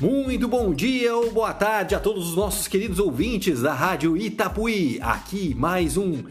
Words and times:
Muito 0.00 0.48
bom 0.48 0.74
dia 0.74 1.14
ou 1.14 1.30
boa 1.30 1.54
tarde 1.54 1.94
a 1.94 2.00
todos 2.00 2.28
os 2.30 2.34
nossos 2.34 2.66
queridos 2.66 2.98
ouvintes 2.98 3.62
da 3.62 3.72
Rádio 3.72 4.16
Itapuí. 4.16 4.98
Aqui 5.00 5.54
mais 5.54 5.96
um 5.96 6.24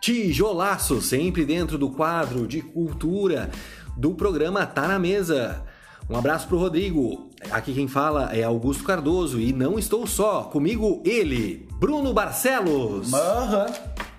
tijolaço, 0.00 1.02
sempre 1.02 1.44
dentro 1.44 1.76
do 1.76 1.90
quadro 1.90 2.48
de 2.48 2.62
cultura 2.62 3.50
do 3.98 4.14
programa 4.14 4.64
Tá 4.64 4.88
na 4.88 4.98
Mesa. 4.98 5.62
Um 6.08 6.16
abraço 6.16 6.48
pro 6.48 6.58
Rodrigo. 6.58 7.30
Aqui 7.50 7.74
quem 7.74 7.86
fala 7.86 8.34
é 8.34 8.42
Augusto 8.44 8.82
Cardoso 8.82 9.38
e 9.38 9.52
não 9.52 9.78
estou 9.78 10.06
só. 10.06 10.44
Comigo 10.44 11.02
ele, 11.04 11.68
Bruno 11.78 12.14
Barcelos. 12.14 13.12
Aham. 13.12 13.66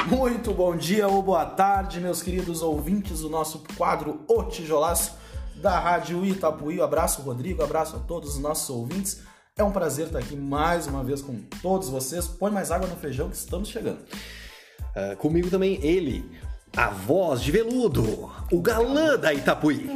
Muito 0.05 0.53
bom 0.53 0.75
dia 0.75 1.07
ou 1.07 1.23
boa 1.23 1.45
tarde, 1.45 1.99
meus 1.99 2.21
queridos 2.21 2.61
ouvintes 2.61 3.21
do 3.21 3.29
nosso 3.29 3.63
quadro 3.75 4.21
O 4.27 4.43
Tijolaço 4.43 5.22
da 5.63 5.79
Rádio 5.79 6.25
Itapuí. 6.25 6.81
Um 6.81 6.83
abraço, 6.83 7.21
Rodrigo. 7.21 7.63
Abraço 7.63 7.95
a 7.95 7.99
todos 7.99 8.35
os 8.35 8.39
nossos 8.39 8.69
ouvintes. 8.69 9.21
É 9.55 9.63
um 9.63 9.71
prazer 9.71 10.07
estar 10.07 10.19
aqui 10.19 10.35
mais 10.35 10.87
uma 10.87 11.03
vez 11.03 11.21
com 11.21 11.39
todos 11.61 11.87
vocês. 11.87 12.27
Põe 12.27 12.51
mais 12.51 12.69
água 12.69 12.85
no 12.85 12.97
feijão 12.97 13.29
que 13.29 13.37
estamos 13.37 13.69
chegando. 13.69 13.99
Ah, 14.93 15.15
comigo 15.15 15.49
também 15.49 15.79
ele, 15.81 16.29
a 16.75 16.89
voz 16.89 17.41
de 17.41 17.49
veludo, 17.49 18.29
o 18.51 18.61
galã 18.61 19.17
da 19.17 19.33
Itapuí. 19.33 19.89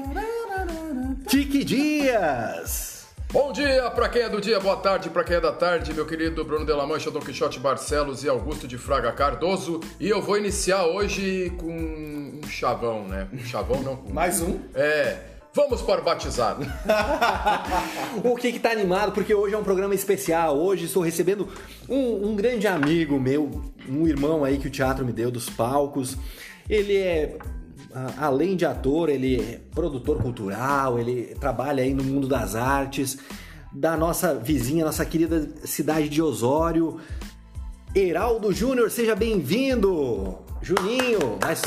Tique 1.28 1.66
Dias. 1.66 3.06
Bom 3.30 3.52
dia 3.52 3.92
pra 3.92 4.08
quem 4.08 4.22
é 4.22 4.30
do 4.30 4.40
dia, 4.40 4.58
boa 4.62 4.78
tarde 4.78 5.10
pra 5.10 5.22
quem 5.22 5.36
é 5.36 5.42
da 5.42 5.52
tarde, 5.52 5.94
meu 5.94 6.06
querido 6.06 6.46
Bruno 6.46 6.66
de 6.66 6.72
la 6.72 6.88
Mancha, 6.88 7.12
Dom 7.12 7.20
Quixote 7.20 7.60
Barcelos 7.60 8.24
e 8.24 8.30
Augusto 8.30 8.70
de 8.70 8.78
Fraga 8.78 9.12
Cardoso. 9.12 9.82
E 10.00 10.08
eu 10.08 10.22
vou 10.22 10.38
iniciar 10.38 10.86
hoje 10.86 11.52
com 11.58 11.68
um 11.68 12.48
chavão, 12.48 13.06
né? 13.06 13.28
Um 13.34 13.40
chavão 13.40 13.82
não 13.82 13.98
com... 13.98 14.14
Mais 14.14 14.42
um. 14.42 14.58
É, 14.74 15.37
vamos 15.58 15.82
para 15.82 16.02
o 16.02 16.04
batizado. 16.04 16.64
O 18.24 18.36
que 18.36 18.52
que 18.52 18.60
tá 18.60 18.72
animado? 18.72 19.12
Porque 19.12 19.34
hoje 19.34 19.56
é 19.56 19.58
um 19.58 19.64
programa 19.64 19.96
especial. 19.96 20.56
Hoje 20.58 20.86
estou 20.86 21.02
recebendo 21.02 21.48
um, 21.90 22.30
um 22.30 22.36
grande 22.36 22.68
amigo 22.68 23.20
meu, 23.20 23.64
um 23.90 24.08
irmão 24.08 24.44
aí 24.44 24.60
que 24.60 24.68
o 24.68 24.70
teatro 24.70 25.04
me 25.04 25.12
deu 25.12 25.32
dos 25.32 25.50
palcos. 25.50 26.16
Ele 26.70 26.96
é, 26.96 27.38
além 28.18 28.56
de 28.56 28.66
ator, 28.66 29.10
ele 29.10 29.40
é 29.40 29.60
produtor 29.74 30.22
cultural, 30.22 31.00
ele 31.00 31.36
trabalha 31.40 31.84
aí 31.84 31.94
no 31.94 32.04
mundo 32.04 32.28
das 32.28 32.56
artes, 32.56 33.18
da 33.74 33.98
nossa 33.98 34.36
vizinha, 34.36 34.86
nossa 34.86 35.06
querida 35.06 35.50
cidade 35.64 36.08
de 36.08 36.22
Osório. 36.22 37.00
Heraldo 37.96 38.54
Júnior, 38.54 38.92
seja 38.92 39.16
bem-vindo! 39.16 40.38
Juninho, 40.62 41.38
mais 41.42 41.62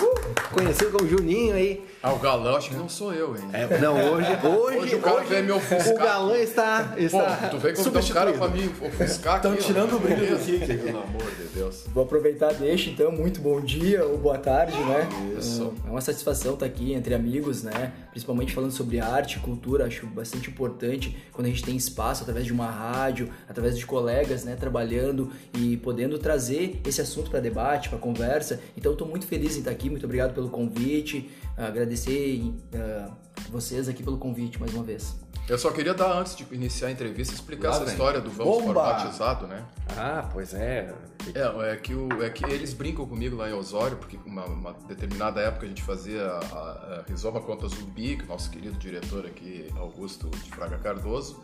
conhecido 0.52 0.90
como 0.90 1.08
Juninho 1.08 1.54
aí. 1.54 1.84
Ah, 2.02 2.12
o 2.12 2.18
galã 2.18 2.56
acho 2.56 2.70
que 2.70 2.76
não 2.76 2.88
sou 2.88 3.12
eu, 3.12 3.36
hein? 3.36 3.42
É, 3.52 3.78
não, 3.78 3.94
hoje, 4.12 4.28
hoje, 4.46 4.78
Hoje 4.78 4.94
o 4.96 5.00
cara 5.00 5.20
veio 5.20 5.44
me 5.44 5.52
ofuscar. 5.52 5.94
O 5.94 5.98
galã 5.98 6.36
está, 6.38 6.94
Pô, 6.94 6.98
está 6.98 7.48
tu 7.50 7.58
veio 7.58 7.76
convidar 7.76 8.00
um 8.00 8.08
cara 8.08 8.32
pra 8.32 8.48
me 8.48 8.70
ofuscar 8.80 9.34
aqui. 9.34 9.42
Tão 9.42 9.56
tirando 9.56 9.96
o 9.96 9.98
brilho 10.00 10.36
do? 10.36 10.44
Kiki. 10.44 10.78
Pelo 10.78 11.02
amor 11.02 11.30
de 11.30 11.44
Deus. 11.54 11.84
Vou 11.88 12.04
aproveitar 12.04 12.52
deixa 12.54 12.90
então, 12.90 13.12
muito 13.12 13.40
bom 13.40 13.60
dia 13.60 14.04
ou 14.04 14.16
boa 14.16 14.38
tarde, 14.38 14.76
né? 14.78 15.08
Isso. 15.38 15.72
É 15.86 15.90
uma 15.90 16.00
satisfação 16.00 16.54
estar 16.54 16.66
aqui 16.66 16.94
entre 16.94 17.14
amigos, 17.14 17.62
né? 17.62 17.92
Principalmente 18.10 18.52
falando 18.52 18.72
sobre 18.72 18.98
arte 18.98 19.36
e 19.36 19.40
cultura, 19.40 19.86
acho 19.86 20.06
bastante 20.06 20.50
importante 20.50 21.16
quando 21.32 21.46
a 21.46 21.50
gente 21.50 21.62
tem 21.62 21.76
espaço 21.76 22.22
através 22.22 22.46
de 22.46 22.52
uma 22.52 22.70
rádio, 22.70 23.28
através 23.48 23.78
de 23.78 23.86
colegas, 23.86 24.44
né, 24.44 24.56
trabalhando 24.56 25.30
e 25.54 25.76
podendo 25.76 26.18
trazer 26.18 26.80
esse 26.86 27.00
assunto 27.00 27.30
para 27.30 27.40
debate, 27.40 27.88
para 27.88 27.98
conversa. 27.98 28.60
Então, 28.80 28.92
estou 28.92 29.06
muito 29.06 29.26
feliz 29.26 29.56
em 29.56 29.58
estar 29.58 29.70
aqui, 29.70 29.90
muito 29.90 30.06
obrigado 30.06 30.32
pelo 30.32 30.48
convite, 30.48 31.30
agradecer 31.54 32.42
ah, 32.74 33.10
vocês 33.50 33.90
aqui 33.90 34.02
pelo 34.02 34.16
convite 34.16 34.58
mais 34.58 34.72
uma 34.72 34.82
vez. 34.82 35.14
Eu 35.46 35.58
só 35.58 35.70
queria 35.70 35.92
dar, 35.92 36.18
antes 36.18 36.34
de 36.34 36.46
iniciar 36.50 36.88
a 36.88 36.90
entrevista, 36.90 37.34
explicar 37.34 37.68
Lá 37.68 37.74
essa 37.74 37.84
vem. 37.84 37.92
história 37.92 38.22
do 38.22 38.30
vamos 38.30 38.62
Bomba! 38.62 38.72
para 38.72 38.80
o 38.80 39.04
batizado, 39.04 39.46
né? 39.46 39.66
Ah, 39.98 40.26
pois 40.32 40.54
é. 40.54 40.94
É, 41.34 41.72
é 41.72 41.76
que, 41.76 41.94
o, 41.94 42.22
é 42.22 42.30
que 42.30 42.42
eles 42.46 42.72
brincam 42.72 43.04
comigo 43.04 43.36
lá 43.36 43.50
em 43.50 43.52
Osório, 43.52 43.98
porque 43.98 44.18
uma, 44.24 44.46
uma 44.46 44.72
determinada 44.88 45.42
época 45.42 45.66
a 45.66 45.68
gente 45.68 45.82
fazia 45.82 46.24
a, 46.24 47.00
a 47.00 47.04
Rizoma 47.06 47.42
contra 47.42 47.68
Zumbi, 47.68 48.16
que 48.16 48.24
o 48.24 48.28
nosso 48.28 48.50
querido 48.50 48.78
diretor 48.78 49.26
aqui, 49.26 49.66
Augusto 49.76 50.30
de 50.30 50.50
Fraga 50.50 50.78
Cardoso, 50.78 51.42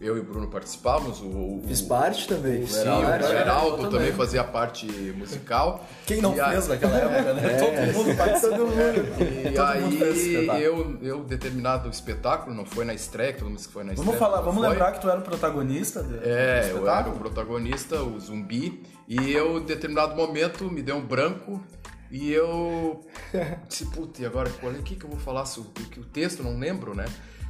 eu 0.00 0.16
e 0.16 0.20
o 0.20 0.24
Bruno 0.24 0.48
participávamos, 0.48 1.20
o, 1.20 1.24
o, 1.26 1.64
Fiz 1.66 1.80
parte 1.80 2.26
também. 2.28 2.66
Sim, 2.66 2.80
Heraldo, 2.80 3.24
o 3.24 3.28
Geraldo 3.28 3.76
também. 3.76 3.90
também 3.90 4.12
fazia 4.12 4.40
a 4.40 4.44
parte 4.44 4.86
musical. 5.16 5.86
Quem 6.06 6.20
não 6.20 6.34
E 6.36 6.40
a- 6.40 6.50
fez 6.50 6.68
naquela 6.68 6.96
época, 6.98 7.32
né? 7.34 7.56
Todo 7.92 7.94
mundo 8.04 8.16
participou. 8.16 8.68
E 8.68 9.52
Todo 9.54 9.80
mundo 9.80 9.98
fez 9.98 10.16
esse 10.18 10.50
aí 10.50 10.62
eu, 10.62 10.98
eu, 11.02 11.24
determinado 11.24 11.88
espetáculo, 11.88 12.54
não 12.54 12.64
foi 12.64 12.84
na 12.84 12.92
estreia, 12.94 13.32
todo 13.32 13.48
mundo 13.48 13.58
que 13.58 13.68
foi 13.68 13.84
na 13.84 13.92
estreia. 13.92 14.06
Vamos 14.06 14.18
falar, 14.18 14.40
vamos 14.42 14.60
foi. 14.60 14.68
lembrar 14.68 14.92
que 14.92 15.00
tu 15.00 15.08
era 15.08 15.18
o 15.20 15.22
protagonista 15.22 16.02
do 16.02 16.16
É, 16.22 16.70
eu 16.70 16.88
era 16.88 17.08
o 17.08 17.18
protagonista, 17.18 18.02
o 18.02 18.18
zumbi, 18.20 18.82
e 19.08 19.32
eu, 19.32 19.58
em 19.58 19.64
determinado 19.64 20.14
momento, 20.16 20.64
me 20.70 20.82
deu 20.82 20.96
um 20.96 21.04
branco 21.06 21.62
e 22.10 22.32
eu 22.32 23.00
disse, 23.68 23.86
puta, 23.86 24.22
e 24.22 24.26
agora, 24.26 24.50
qual 24.60 24.72
é- 24.72 24.76
o 24.76 24.82
que, 24.82 24.96
que 24.96 25.04
eu 25.04 25.10
vou 25.10 25.18
falar 25.18 25.44
sobre 25.46 25.82
o 25.82 25.86
que 25.86 26.00
o 26.00 26.04
texto, 26.04 26.42
não 26.42 26.58
lembro, 26.58 26.94
né? 26.94 27.04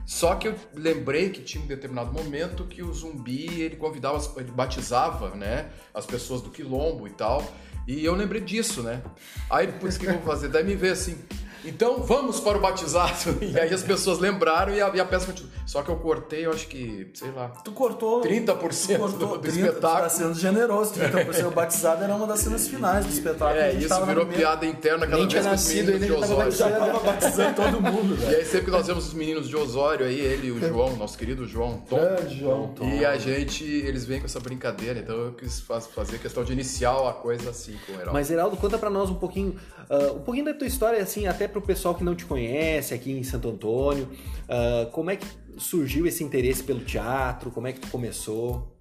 Só 0.06 0.34
que 0.34 0.48
eu 0.48 0.54
lembrei 0.74 1.30
que 1.30 1.42
tinha 1.42 1.62
um 1.62 1.66
determinado 1.66 2.12
momento 2.12 2.64
que 2.64 2.82
o 2.82 2.92
zumbi, 2.92 3.60
ele 3.60 3.76
convidava, 3.76 4.22
ele 4.36 4.50
batizava, 4.50 5.30
né, 5.30 5.70
as 5.94 6.04
pessoas 6.04 6.42
do 6.42 6.50
quilombo 6.50 7.06
e 7.08 7.10
tal, 7.10 7.42
e 7.86 8.04
eu 8.04 8.14
lembrei 8.14 8.40
disso, 8.40 8.82
né? 8.82 9.02
Aí, 9.48 9.66
putz, 9.66 9.96
o 9.96 10.00
que 10.00 10.06
eu 10.06 10.12
vou 10.14 10.22
fazer? 10.22 10.48
Daí 10.48 10.64
me 10.64 10.74
veio 10.74 10.92
assim, 10.92 11.18
então 11.64 11.98
vamos 12.02 12.40
para 12.40 12.58
o 12.58 12.60
batizado. 12.60 13.38
E 13.44 13.58
aí 13.58 13.72
as 13.72 13.82
pessoas 13.82 14.18
lembraram 14.18 14.74
e 14.74 14.80
a, 14.80 14.88
e 14.94 15.00
a 15.00 15.04
peça 15.04 15.26
continuou. 15.26 15.52
Só 15.66 15.82
que 15.82 15.88
eu 15.90 15.96
cortei, 15.96 16.44
eu 16.46 16.50
acho 16.50 16.66
que, 16.68 17.10
sei 17.14 17.30
lá, 17.30 17.48
Tu 17.64 17.72
cortou 17.72 18.20
30% 18.20 18.94
tu 18.94 18.98
cortou 18.98 19.28
do 19.28 19.38
30, 19.38 19.58
espetáculo. 19.58 20.02
Tá 20.02 20.08
sendo 20.08 20.34
generoso. 20.34 20.94
30% 20.94 21.46
o 21.46 21.50
batizado 21.50 22.04
era 22.04 22.14
uma 22.14 22.26
das 22.26 22.40
cenas 22.40 22.66
finais 22.68 23.06
do 23.06 23.12
espetáculo. 23.12 23.58
É, 23.60 23.72
isso 23.72 24.04
virou 24.06 24.26
piada 24.26 24.66
interna 24.66 25.06
cada 25.06 25.16
Nem 25.16 25.28
vez 25.28 25.30
tinha 25.30 25.42
que 25.42 25.48
os 25.48 25.52
nascido 25.52 25.92
meninos 25.92 26.06
de 26.06 26.12
Osório. 26.12 26.52
Já 26.52 26.70
tava 26.70 26.98
batizando 27.00 27.54
todo 27.54 27.80
mundo, 27.80 28.14
E 28.14 28.16
velho. 28.18 28.36
aí 28.38 28.44
sempre 28.44 28.64
que 28.66 28.70
nós 28.70 28.86
vemos 28.86 29.06
os 29.06 29.14
meninos 29.14 29.48
de 29.48 29.56
Osório 29.56 30.06
aí, 30.06 30.18
ele 30.20 30.48
e 30.48 30.50
o 30.52 30.58
João, 30.60 30.96
nosso 30.96 31.16
querido 31.16 31.46
João 31.46 31.78
Tom. 31.88 31.96
Grande 31.96 32.38
João 32.40 32.68
Tom. 32.68 32.88
E 32.88 33.04
a 33.04 33.16
gente, 33.16 33.64
eles 33.64 34.04
vêm 34.04 34.18
com 34.20 34.26
essa 34.26 34.40
brincadeira, 34.40 34.98
então 34.98 35.14
eu 35.16 35.32
quis 35.32 35.60
faz- 35.60 35.86
fazer 35.86 36.18
questão 36.18 36.44
de 36.44 36.52
iniciar 36.52 37.08
a 37.08 37.12
coisa 37.12 37.50
assim 37.50 37.76
com 37.86 37.92
o 37.92 37.94
Heraldo. 37.96 38.12
Mas, 38.12 38.30
Heraldo, 38.30 38.56
conta 38.56 38.76
pra 38.78 38.90
nós 38.90 39.08
um 39.10 39.14
pouquinho, 39.14 39.56
ah, 39.88 40.12
um 40.14 40.20
pouquinho 40.20 40.46
da 40.46 40.54
tua 40.54 40.66
história, 40.66 41.00
assim, 41.02 41.26
até 41.26 41.48
pro 41.54 41.62
pessoal 41.62 41.94
que 41.94 42.02
não 42.02 42.16
te 42.16 42.24
conhece 42.24 42.92
aqui 42.92 43.12
em 43.12 43.22
Santo 43.22 43.48
Antônio. 43.48 44.08
Ah, 44.48 44.88
como 44.92 45.10
é 45.10 45.16
que 45.16 45.26
surgiu 45.56 46.06
esse 46.06 46.24
interesse 46.24 46.62
pelo 46.62 46.80
teatro? 46.80 47.50
Como 47.50 47.66
é 47.66 47.72
que 47.72 47.80
tu 47.80 47.88
começou? 47.88 48.76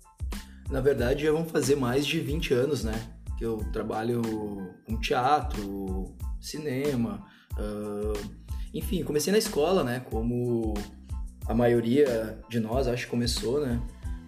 Na 0.69 0.81
verdade, 0.81 1.23
já 1.23 1.31
vão 1.31 1.45
fazer 1.45 1.75
mais 1.75 2.05
de 2.05 2.19
20 2.19 2.53
anos, 2.53 2.83
né? 2.83 2.93
Que 3.37 3.45
eu 3.45 3.57
trabalho 3.71 4.21
com 4.85 4.99
teatro, 4.99 6.15
cinema. 6.41 7.25
ah, 7.57 8.13
enfim, 8.73 9.03
comecei 9.03 9.31
na 9.31 9.37
escola, 9.37 9.83
né? 9.83 9.99
Como 10.09 10.73
a 11.45 11.53
maioria 11.53 12.39
de 12.49 12.59
nós, 12.59 12.87
acho 12.87 13.05
que 13.05 13.11
começou, 13.11 13.61
né? 13.61 13.79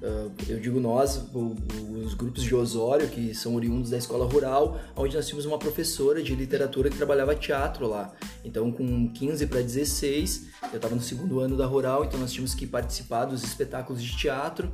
Ah, 0.06 0.30
eu 0.48 0.60
digo 0.60 0.80
nós, 0.80 1.20
os 1.34 2.14
grupos 2.14 2.44
de 2.44 2.54
Osório, 2.54 3.08
que 3.08 3.34
são 3.34 3.56
oriundos 3.56 3.90
da 3.90 3.98
escola 3.98 4.24
rural, 4.24 4.80
onde 4.96 5.16
nós 5.16 5.26
tínhamos 5.26 5.48
uma 5.48 5.58
professora 5.58 6.22
de 6.22 6.36
literatura 6.36 6.92
que 6.92 6.98
trabalhava 6.98 7.34
teatro 7.34 7.88
lá. 7.88 8.14
Então, 8.44 8.72
com 8.72 9.10
15 9.12 9.48
para 9.48 9.62
16, 9.62 10.46
eu 10.72 10.76
estava 10.76 10.94
no 10.94 11.02
segundo 11.02 11.40
ano 11.40 11.58
da 11.58 11.66
rural, 11.66 12.06
então 12.06 12.20
nós 12.20 12.32
tínhamos 12.32 12.54
que 12.54 12.68
participar 12.68 13.26
dos 13.26 13.44
espetáculos 13.44 14.04
de 14.04 14.16
teatro 14.16 14.70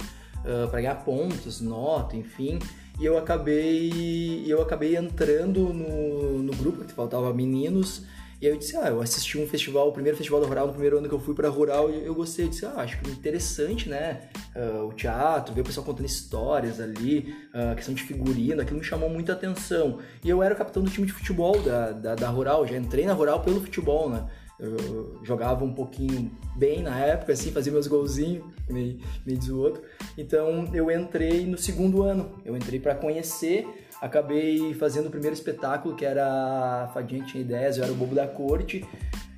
para 0.69 0.81
ganhar 0.81 0.96
pontos, 0.96 1.62
nota, 1.62 2.18
enfim. 2.18 2.59
E 3.00 3.06
eu 3.06 3.18
acabei, 3.18 4.44
eu 4.46 4.62
acabei 4.62 4.98
entrando 4.98 5.74
no, 5.74 6.44
no 6.44 6.53
grupo, 6.53 6.84
que 6.84 6.92
faltava 6.92 7.34
meninos, 7.34 8.04
e 8.41 8.47
aí 8.47 8.53
eu 8.53 8.57
disse, 8.57 8.75
ah, 8.75 8.88
eu 8.88 8.99
assisti 8.99 9.38
um 9.38 9.47
festival, 9.47 9.89
o 9.89 9.91
primeiro 9.91 10.17
festival 10.17 10.41
da 10.41 10.47
Rural, 10.47 10.65
no 10.65 10.73
primeiro 10.73 10.97
ano 10.97 11.07
que 11.07 11.13
eu 11.13 11.19
fui 11.19 11.35
pra 11.35 11.47
Rural, 11.47 11.91
e 11.91 12.03
eu 12.05 12.15
gostei, 12.15 12.45
eu 12.45 12.49
disse, 12.49 12.65
ah, 12.65 12.73
acho 12.77 12.99
que 12.99 13.11
interessante, 13.11 13.88
né, 13.88 14.29
ah, 14.55 14.83
o 14.83 14.91
teatro, 14.93 15.53
ver 15.53 15.61
o 15.61 15.63
pessoal 15.63 15.85
contando 15.85 16.07
histórias 16.07 16.79
ali, 16.79 17.35
a 17.53 17.75
questão 17.75 17.93
de 17.93 18.01
figurino, 18.01 18.59
aquilo 18.59 18.79
me 18.79 18.83
chamou 18.83 19.09
muita 19.09 19.33
atenção. 19.33 19.99
E 20.23 20.29
eu 20.29 20.41
era 20.41 20.55
o 20.55 20.57
capitão 20.57 20.81
do 20.81 20.89
time 20.89 21.05
de 21.05 21.13
futebol 21.13 21.61
da, 21.61 21.91
da, 21.91 22.15
da 22.15 22.29
Rural, 22.29 22.65
já 22.65 22.75
entrei 22.75 23.05
na 23.05 23.13
Rural 23.13 23.41
pelo 23.41 23.61
futebol, 23.61 24.09
né, 24.09 24.27
eu 24.61 25.19
jogava 25.23 25.65
um 25.65 25.73
pouquinho 25.73 26.31
bem 26.55 26.83
na 26.83 26.99
época, 26.99 27.33
assim, 27.33 27.51
fazia 27.51 27.71
meus 27.71 27.88
golzinhos, 27.88 28.43
que 28.67 28.71
nem 28.71 28.99
diz 29.25 29.49
o 29.49 29.59
outro. 29.59 29.81
Então 30.15 30.69
eu 30.71 30.91
entrei 30.91 31.47
no 31.47 31.57
segundo 31.57 32.03
ano, 32.03 32.39
eu 32.45 32.55
entrei 32.55 32.79
para 32.79 32.93
conhecer, 32.93 33.67
acabei 34.01 34.74
fazendo 34.74 35.07
o 35.07 35.12
primeiro 35.12 35.33
espetáculo, 35.36 35.95
que 35.95 36.03
era 36.03 36.89
Fadinha 36.94 37.24
tinha 37.24 37.42
ideias, 37.42 37.77
eu 37.77 37.83
era 37.83 37.94
o 37.94 37.95
bobo 37.95 38.15
da 38.15 38.27
corte. 38.27 38.83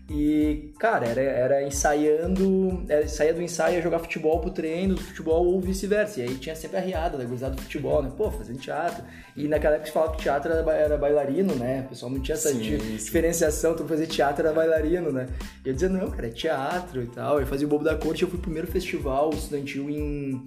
E, 0.09 0.73
cara, 0.77 1.07
era, 1.07 1.21
era 1.21 1.63
ensaiando, 1.63 2.83
era, 2.89 3.07
saía 3.07 3.33
do 3.33 3.41
ensaio 3.41 3.79
a 3.79 3.81
jogar 3.81 3.99
futebol 3.99 4.39
pro 4.41 4.51
treino, 4.51 4.95
do 4.95 5.01
futebol 5.01 5.45
ou 5.45 5.61
vice-versa. 5.61 6.19
E 6.19 6.23
aí 6.23 6.35
tinha 6.35 6.55
sempre 6.55 6.77
a 6.77 6.81
riada 6.81 7.17
da 7.17 7.23
gurizada 7.23 7.55
do 7.55 7.61
futebol, 7.61 8.03
né? 8.03 8.11
Pô, 8.15 8.29
fazendo 8.29 8.59
teatro. 8.59 9.03
E 9.35 9.47
naquela 9.47 9.75
época 9.75 9.87
se 9.87 9.93
falava 9.93 10.11
que 10.11 10.21
teatro 10.23 10.51
era, 10.51 10.71
era 10.73 10.97
bailarino, 10.97 11.55
né? 11.55 11.83
O 11.85 11.89
pessoal 11.89 12.11
não 12.11 12.19
tinha 12.19 12.35
essa 12.35 12.49
Sim, 12.49 12.59
di- 12.59 12.79
sim. 12.79 12.95
diferenciação, 12.97 13.75
tu 13.75 13.87
fazer 13.87 14.05
teatro 14.07 14.45
era 14.45 14.53
bailarino, 14.53 15.11
né? 15.11 15.27
E 15.65 15.69
eu 15.69 15.73
dizia, 15.73 15.89
não, 15.89 16.11
cara, 16.11 16.27
é 16.27 16.31
teatro 16.31 17.01
e 17.01 17.07
tal. 17.07 17.39
Eu 17.39 17.47
fazia 17.47 17.65
o 17.65 17.69
Bobo 17.69 17.85
da 17.85 17.95
Corte, 17.95 18.23
eu 18.23 18.27
fui 18.29 18.37
pro 18.37 18.43
primeiro 18.51 18.67
festival 18.67 19.29
estudantil 19.33 19.89
em, 19.89 20.45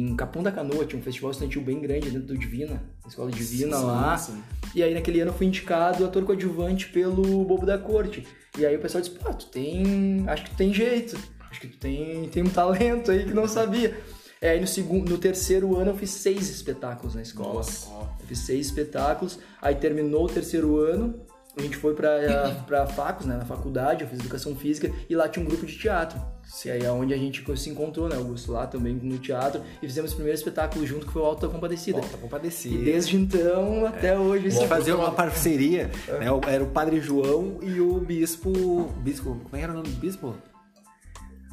em 0.00 0.16
Capão 0.16 0.42
da 0.42 0.52
Canoa, 0.52 0.84
tinha 0.84 0.98
um 0.98 1.02
festival 1.02 1.30
estudantil 1.30 1.62
bem 1.62 1.80
grande 1.80 2.10
dentro 2.10 2.28
do 2.28 2.38
Divina, 2.38 2.82
Escola 3.06 3.30
Divina 3.30 3.76
Sim, 3.76 3.84
lá. 3.84 4.16
sim. 4.16 4.42
E 4.74 4.82
aí 4.82 4.94
naquele 4.94 5.20
ano 5.20 5.30
eu 5.30 5.34
fui 5.34 5.46
indicado 5.46 6.04
ator 6.04 6.24
coadjuvante 6.24 6.88
pelo 6.88 7.44
Bobo 7.44 7.66
da 7.66 7.78
Corte. 7.78 8.26
E 8.58 8.64
aí 8.64 8.76
o 8.76 8.78
pessoal 8.80 9.02
disse, 9.02 9.14
pô, 9.14 9.32
tu 9.32 9.46
tem. 9.46 10.24
Acho 10.28 10.44
que 10.44 10.50
tu 10.50 10.56
tem 10.56 10.72
jeito. 10.72 11.18
Acho 11.50 11.60
que 11.60 11.68
tu 11.68 11.78
tem, 11.78 12.28
tem 12.28 12.42
um 12.42 12.48
talento 12.48 13.10
aí 13.10 13.24
que 13.24 13.34
não 13.34 13.46
sabia. 13.46 13.96
É, 14.40 14.50
aí 14.50 14.60
no, 14.60 14.66
segundo, 14.66 15.08
no 15.08 15.18
terceiro 15.18 15.76
ano 15.76 15.90
eu 15.90 15.96
fiz 15.96 16.10
seis 16.10 16.48
espetáculos 16.50 17.14
na 17.14 17.22
escola. 17.22 17.54
Nossa. 17.54 17.88
Eu 18.20 18.26
fiz 18.26 18.40
seis 18.40 18.66
espetáculos, 18.66 19.38
aí 19.60 19.74
terminou 19.76 20.24
o 20.24 20.28
terceiro 20.28 20.78
ano, 20.78 21.20
a 21.56 21.62
gente 21.62 21.76
foi 21.76 21.94
pra, 21.94 22.10
pra 22.66 22.86
Facos, 22.86 23.24
né, 23.24 23.36
na 23.36 23.44
faculdade, 23.44 24.02
eu 24.02 24.08
fiz 24.08 24.18
educação 24.18 24.56
física, 24.56 24.90
e 25.08 25.14
lá 25.14 25.28
tinha 25.28 25.44
um 25.44 25.48
grupo 25.48 25.64
de 25.64 25.78
teatro. 25.78 26.20
E 26.64 26.70
aí 26.70 26.84
é 26.84 26.90
onde 26.90 27.12
a 27.12 27.16
gente 27.16 27.42
se 27.56 27.70
encontrou, 27.70 28.08
né, 28.08 28.16
Augusto, 28.16 28.52
lá 28.52 28.66
também 28.66 28.94
no 28.94 29.18
teatro, 29.18 29.62
e 29.82 29.86
fizemos 29.86 30.12
o 30.12 30.14
primeiro 30.14 30.36
espetáculo 30.36 30.86
junto, 30.86 31.06
que 31.06 31.12
foi 31.12 31.22
o 31.22 31.24
Alta 31.24 31.48
Compadecida. 31.48 32.00
Tá 32.00 32.18
compadecido. 32.18 32.74
E 32.76 32.84
desde 32.84 33.16
então 33.16 33.86
até 33.86 34.18
hoje... 34.18 34.48
Isso 34.48 34.58
gente 34.58 34.68
fazia 34.68 34.96
uma 34.96 35.10
parceria, 35.10 35.90
É. 36.08 36.18
né? 36.18 36.26
Era 36.46 36.62
o 36.62 36.68
Padre 36.68 37.00
João 37.00 37.58
e 37.62 37.80
o 37.80 37.98
Bispo. 37.98 38.92
Bispo. 38.98 39.40
Como 39.44 39.56
é 39.56 39.60
era 39.62 39.72
o 39.72 39.76
nome 39.76 39.88
do 39.88 39.96
bispo? 40.00 40.34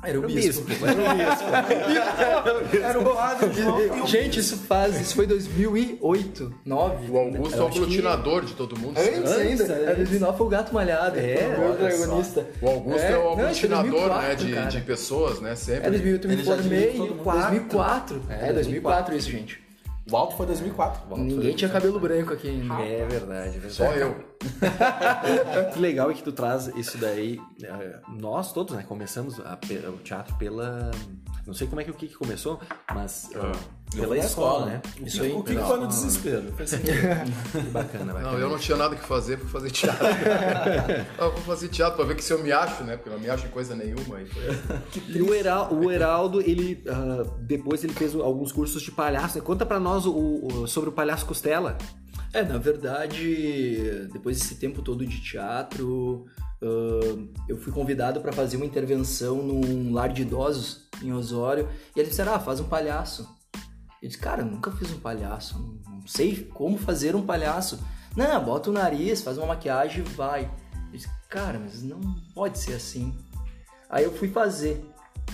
Era 0.02 0.18
o 0.20 0.24
Era 0.24 0.32
o 0.32 0.34
bispo. 0.34 0.62
bispo. 0.64 0.86
Era 0.86 1.02
o 1.02 1.16
bispo. 1.16 2.78
Era 2.84 3.00
o 3.00 3.16
padre 3.16 3.54
João 3.54 3.82
e 3.98 4.02
o 4.02 4.08
Gente, 4.08 4.40
isso 4.40 4.58
faz. 4.58 5.00
Isso 5.00 5.16
foi 5.16 5.28
2008, 5.28 6.54
9. 6.66 7.12
O 7.12 7.18
Augusto 7.18 7.58
é 7.58 7.62
o 7.62 7.68
aglutinador 7.68 8.46
de 8.46 8.54
todo 8.54 8.80
mundo. 8.80 8.98
Antes 8.98 9.18
Antes, 9.18 9.32
ainda. 9.32 9.64
antes. 9.64 9.70
Era 9.70 9.96
2009 9.96 10.38
foi 10.38 10.48
o 10.48 10.50
Gato 10.50 10.74
Malhado. 10.74 11.20
É, 11.20 11.48
o 11.58 11.76
protagonista. 11.78 12.48
O 12.62 12.68
Augusto 12.70 13.00
é, 13.02 13.18
o 13.18 13.36
Não, 13.36 13.50
isso 13.52 13.68
foi 13.68 13.76
aglutinador 13.78 14.10
2004, 14.10 14.22
né, 14.22 14.36
de, 14.36 14.54
cara. 14.54 14.66
de 14.70 14.82
pessoas, 14.82 15.42
né? 15.42 15.56
Sempre. 15.56 15.88
É 15.88 15.90
2008 15.90 16.28
eu 16.28 16.36
me 16.38 16.44
formei. 16.44 16.64
dirigiu 16.64 16.92
todo 17.08 17.16
mundo. 17.16 17.24
2004. 17.24 18.22
É, 18.30 18.54
2004 18.54 19.16
isso, 19.16 19.30
gente. 19.32 19.69
O 20.12 20.18
alto 20.18 20.36
foi 20.36 20.46
2004. 20.48 21.18
Ninguém 21.18 21.56
tinha 21.56 21.70
cabelo 21.70 22.00
branco 22.00 22.34
aqui 22.34 22.50
ainda. 22.50 22.74
É 22.82 23.06
verdade, 23.06 23.48
é 23.50 23.60
verdade. 23.60 23.74
Só 23.74 23.86
eu. 23.94 24.16
Que 25.74 25.80
legal 25.80 26.10
é 26.10 26.14
que 26.14 26.24
tu 26.24 26.32
traz 26.32 26.68
isso 26.76 26.98
daí. 26.98 27.40
eh, 27.64 28.00
Nós 28.20 28.52
todos, 28.54 28.76
né? 28.76 28.84
Começamos 28.88 29.40
a 29.40 29.58
o 29.90 29.98
teatro 29.98 30.36
pela. 30.36 30.92
Não 31.46 31.54
sei 31.54 31.68
como 31.68 31.82
é 31.82 31.84
que 31.84 31.92
o 31.92 31.94
que 31.94 32.08
começou, 32.14 32.60
mas 32.94 33.30
eh, 33.34 33.52
Eu 33.96 34.02
pela 34.02 34.18
escola, 34.18 34.66
né? 34.68 34.82
O 35.02 35.06
Isso 35.08 35.20
que, 35.20 35.26
aí, 35.26 35.34
o 35.34 35.44
que 35.44 35.50
legal. 35.54 35.68
foi 35.68 35.80
no 35.80 35.88
desespero? 35.88 36.54
Assim, 36.60 36.78
Que 37.52 37.60
bacana, 37.72 38.14
bacana. 38.14 38.32
Não, 38.34 38.38
eu 38.40 38.50
não 38.50 38.58
tinha 38.60 38.78
nada 38.78 38.96
que 38.96 39.04
fazer, 39.06 39.38
fui 39.40 39.50
fazer 39.50 39.72
teatro. 39.72 40.06
eu 41.18 41.32
vou 41.32 41.42
fazer 41.42 41.70
teatro 41.70 41.96
pra 41.96 42.06
ver 42.06 42.16
que 42.16 42.24
se 42.24 42.32
eu 42.32 42.38
me 42.44 42.52
acho, 42.52 42.84
né? 42.84 42.96
Porque 42.98 43.10
eu 43.10 43.14
não 43.14 43.20
me 43.20 43.30
acho 43.30 43.48
em 43.48 43.50
coisa 43.50 43.76
nenhuma. 43.76 44.18
Aí 44.18 44.28
foi... 44.28 44.44
E 45.10 45.22
o, 45.22 45.34
Heral- 45.34 45.74
o 45.74 45.92
Heraldo, 45.92 46.40
ele 46.42 46.84
ah, 46.88 47.24
depois 47.40 47.84
ele 47.84 47.94
fez 47.94 48.14
alguns 48.16 48.52
cursos 48.52 48.82
de 48.82 48.92
palhaço. 48.92 49.38
né? 49.40 49.44
Conta 49.44 49.66
pra 49.66 49.80
nós 49.80 50.06
o- 50.06 50.14
o- 50.46 50.68
sobre 50.68 50.90
o 50.90 50.94
palhaço 50.94 51.26
Costela. 51.26 51.76
É, 52.32 52.44
na 52.44 52.60
verdade, 52.60 54.08
depois 54.14 54.38
desse 54.40 54.54
tempo 54.56 54.84
todo 54.84 55.04
de 55.04 55.20
teatro, 55.20 56.26
ah, 56.62 57.18
eu 57.48 57.58
fui 57.58 57.74
convidado 57.74 58.22
para 58.22 58.32
fazer 58.32 58.56
uma 58.58 58.66
intervenção 58.68 59.38
num 59.42 59.92
lar 59.92 60.10
de 60.10 60.22
idosos 60.22 60.88
em 61.02 61.12
Osório. 61.12 61.68
E 61.96 62.00
eles 62.00 62.12
disseram, 62.12 62.36
ah, 62.36 62.40
faz 62.40 62.60
um 62.60 62.66
palhaço. 62.66 63.28
Eu 64.02 64.08
disse, 64.08 64.20
cara, 64.20 64.42
eu 64.42 64.46
nunca 64.46 64.72
fiz 64.72 64.92
um 64.92 65.00
palhaço, 65.00 65.60
não 65.88 66.08
sei 66.08 66.46
como 66.54 66.78
fazer 66.78 67.16
um 67.16 67.26
palhaço. 67.26 67.80
Não, 68.16 68.44
bota 68.44 68.70
o 68.70 68.74
nariz, 68.74 69.22
faz 69.22 69.38
uma 69.38 69.48
maquiagem 69.48 70.04
e 70.04 70.10
vai. 70.10 70.50
Eu 70.92 70.98
disse, 70.98 71.10
cara, 71.30 71.60
mas 71.60 71.84
não 71.84 72.00
pode 72.34 72.58
ser 72.58 72.74
assim. 72.74 73.14
Aí 73.90 74.04
eu 74.04 74.14
fui 74.14 74.30
fazer. 74.30 74.86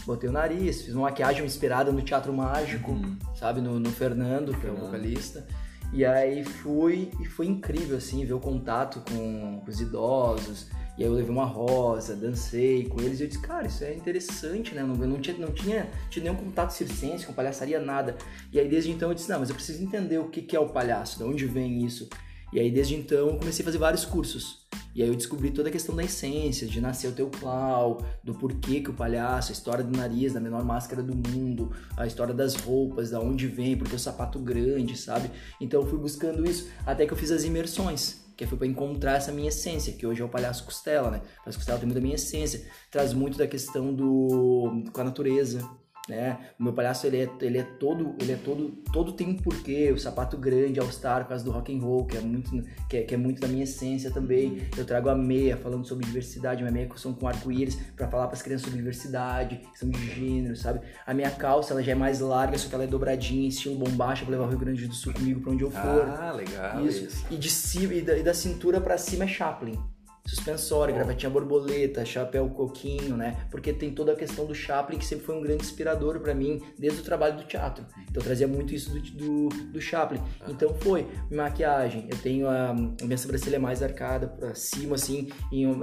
Botei 0.06 0.30
o 0.30 0.32
nariz, 0.32 0.82
fiz 0.82 0.94
uma 0.94 1.04
maquiagem 1.04 1.46
inspirada 1.46 1.92
no 1.92 2.02
Teatro 2.02 2.34
Mágico, 2.34 2.94
sabe? 3.36 3.62
No, 3.62 3.80
no 3.80 3.92
Fernando, 3.92 4.58
que 4.60 4.68
é 4.68 4.72
o 4.72 4.76
vocalista. 4.76 5.48
E 5.94 6.04
aí 6.04 6.44
fui, 6.44 7.10
e 7.22 7.26
foi 7.26 7.48
incrível, 7.48 7.98
assim, 7.98 8.26
ver 8.26 8.34
o 8.34 8.40
contato 8.40 9.02
com, 9.10 9.62
com 9.64 9.70
os 9.70 9.80
idosos. 9.80 10.68
E 10.98 11.04
aí 11.04 11.10
eu 11.10 11.14
levei 11.14 11.32
uma 11.32 11.46
rosa, 11.46 12.16
dancei 12.16 12.86
com 12.86 13.02
eles 13.02 13.20
e 13.20 13.24
eu 13.24 13.28
disse, 13.28 13.42
cara, 13.42 13.68
isso 13.68 13.84
é 13.84 13.94
interessante, 13.94 14.74
né? 14.74 14.82
Eu 14.82 14.88
não, 14.88 14.96
eu 14.96 15.08
não 15.08 15.20
tinha, 15.20 15.38
não 15.38 15.52
tinha 15.52 15.90
tido 16.10 16.24
nenhum 16.24 16.36
contato 16.36 16.72
circense 16.72 17.26
com 17.26 17.34
palhaçaria, 17.34 17.80
nada. 17.80 18.16
E 18.52 18.60
aí 18.60 18.68
desde 18.68 18.92
então 18.92 19.10
eu 19.10 19.16
disse, 19.16 19.30
não, 19.30 19.40
mas 19.40 19.50
eu 19.50 19.56
preciso 19.56 19.84
entender 19.84 20.18
o 20.18 20.30
que, 20.30 20.42
que 20.42 20.56
é 20.56 20.60
o 20.60 20.70
palhaço, 20.70 21.18
de 21.18 21.24
onde 21.24 21.46
vem 21.46 21.84
isso. 21.86 22.10
E 22.54 22.60
aí 22.60 22.72
desde 22.72 22.96
então 22.96 23.30
eu 23.30 23.38
comecei 23.38 23.64
a 23.64 23.66
fazer 23.66 23.78
vários 23.78 24.06
cursos. 24.06 24.66
E 24.96 25.04
aí 25.04 25.10
eu 25.10 25.16
descobri 25.16 25.52
toda 25.52 25.68
a 25.68 25.72
questão 25.72 25.94
da 25.94 26.04
essência, 26.04 26.66
de 26.66 26.80
nascer 26.80 27.08
o 27.08 27.12
teu 27.12 27.30
clau, 27.30 28.02
do 28.24 28.34
porquê 28.34 28.80
que 28.80 28.90
o 28.90 28.94
palhaço, 28.94 29.52
a 29.52 29.54
história 29.54 29.84
do 29.84 29.96
nariz, 29.96 30.34
da 30.34 30.40
menor 30.40 30.64
máscara 30.64 31.04
do 31.04 31.14
mundo, 31.14 31.72
a 31.98 32.08
história 32.08 32.34
das 32.34 32.56
roupas, 32.56 33.10
da 33.10 33.20
onde 33.20 33.46
vem, 33.46 33.78
porque 33.78 33.96
o 33.96 34.00
sapato 34.00 34.40
grande, 34.40 34.98
sabe? 34.98 35.30
Então 35.60 35.82
eu 35.82 35.88
fui 35.88 36.00
buscando 36.00 36.50
isso 36.50 36.70
até 36.86 37.06
que 37.06 37.12
eu 37.12 37.18
fiz 37.18 37.30
as 37.30 37.44
imersões, 37.44 38.24
que 38.38 38.48
foi 38.48 38.58
para 38.58 38.68
encontrar 38.68 39.18
essa 39.18 39.34
minha 39.34 39.50
essência, 39.50 39.92
que 39.92 40.08
hoje 40.08 40.22
é 40.22 40.26
o 40.26 40.30
palhaço 40.30 40.64
costela, 40.64 41.12
né? 41.12 41.18
O 41.18 41.44
palhaço 41.44 41.58
costela 41.58 41.78
tem 41.78 41.88
muito 41.88 41.98
da 41.98 42.02
minha 42.02 42.16
essência, 42.16 42.66
traz 42.90 43.14
muito 43.14 43.38
da 43.38 43.48
questão 43.48 43.94
do 43.94 44.84
com 44.94 45.02
a 45.02 45.04
natureza, 45.04 45.68
né? 46.08 46.38
O 46.60 46.64
meu 46.64 46.74
palhaço 46.74 47.08
ele 47.08 47.18
é, 47.18 47.30
ele 47.42 47.58
é 47.58 47.64
todo, 47.64 48.16
ele 48.20 48.32
é 48.32 48.36
todo, 48.36 48.70
todo 48.92 49.14
tem 49.14 49.30
um 49.30 49.36
porquê, 49.36 49.92
o 49.92 49.98
sapato 49.98 50.38
grande, 50.38 50.80
All 50.80 50.92
Star, 50.92 51.24
por 51.24 51.30
causa 51.30 51.44
do 51.44 51.52
rock 51.52 51.76
and 51.76 51.82
roll, 51.82 52.06
que 52.06 52.18
é 52.18 52.22
muito, 52.22 52.52
que 52.90 52.98
é, 52.98 53.04
que 53.04 53.14
é 53.14 53.18
muito 53.18 53.42
da 53.42 53.48
minha 53.48 53.64
essência 53.64 54.12
também. 54.12 54.62
Eu 54.78 54.86
trago 54.86 55.10
a 55.10 55.16
meia 55.16 55.58
falando 55.58 55.86
sobre 55.86 56.06
diversidade, 56.06 56.62
minha 56.62 56.72
meia 56.72 56.90
são 56.96 57.14
com 57.14 57.28
arco-íris 57.28 57.76
para 57.96 58.08
falar 58.08 58.28
para 58.28 58.36
as 58.36 58.42
crianças 58.42 58.66
sobre 58.66 58.78
diversidade, 58.78 59.58
questão 59.72 59.90
de 59.90 60.06
gênero, 60.14 60.56
sabe? 60.56 60.82
A 61.06 61.14
minha 61.14 61.32
calça 61.32 61.74
ela 61.74 61.84
já 61.84 61.92
é 61.94 61.96
mais 61.96 62.20
larga, 62.20 62.58
só 62.58 62.70
que 62.70 62.76
ela 62.76 62.84
é 62.84 62.88
dobradinha, 62.88 63.48
estilo 63.48 63.76
bombacha, 63.76 64.24
para 64.24 64.32
levar 64.32 64.46
o 64.46 64.50
Rio 64.50 64.60
Grande 64.60 64.88
do 64.88 64.94
Sul 64.94 65.14
comigo 65.14 65.42
para 65.42 65.52
onde 65.52 65.64
eu 65.64 65.72
for. 65.72 66.08
Ah, 66.08 66.32
legal. 66.32 66.86
Isso. 66.86 67.26
E 67.32 67.38
de 67.38 67.50
cima 67.50 67.94
e 67.94 68.02
da, 68.02 68.18
e 68.18 68.24
da 68.24 68.34
cintura 68.34 68.80
pra 68.80 68.98
cima 68.98 69.24
é 69.24 69.28
Chaplin. 69.28 69.80
Suspensório, 70.26 70.96
gravatinha 70.96 71.30
borboleta, 71.30 72.04
chapéu 72.04 72.50
coquinho, 72.50 73.16
né? 73.16 73.46
Porque 73.52 73.72
tem 73.72 73.94
toda 73.94 74.14
a 74.14 74.16
questão 74.16 74.46
do 74.46 74.56
Chaplin, 74.56 74.98
que 74.98 75.06
sempre 75.06 75.24
foi 75.24 75.36
um 75.36 75.42
grande 75.42 75.64
inspirador 75.64 76.20
pra 76.20 76.34
mim, 76.34 76.64
desde 76.80 77.02
o 77.02 77.04
trabalho 77.04 77.38
do 77.38 77.44
teatro. 77.44 77.86
Então 78.10 78.22
eu 78.22 78.24
trazia 78.24 78.48
muito 78.48 78.74
isso 78.74 78.90
do, 78.90 79.00
do, 79.00 79.50
do 79.50 79.80
Chaplin. 79.80 80.20
Então 80.48 80.74
foi 80.82 81.08
maquiagem. 81.32 82.08
Eu 82.10 82.18
tenho 82.18 82.48
a, 82.48 82.72
a 82.72 82.74
minha 82.74 83.18
sobrancelha 83.18 83.60
mais 83.60 83.84
arcada 83.84 84.28
pra 84.28 84.56
cima, 84.56 84.96
assim, 84.96 85.30
em, 85.52 85.68
uh, 85.68 85.76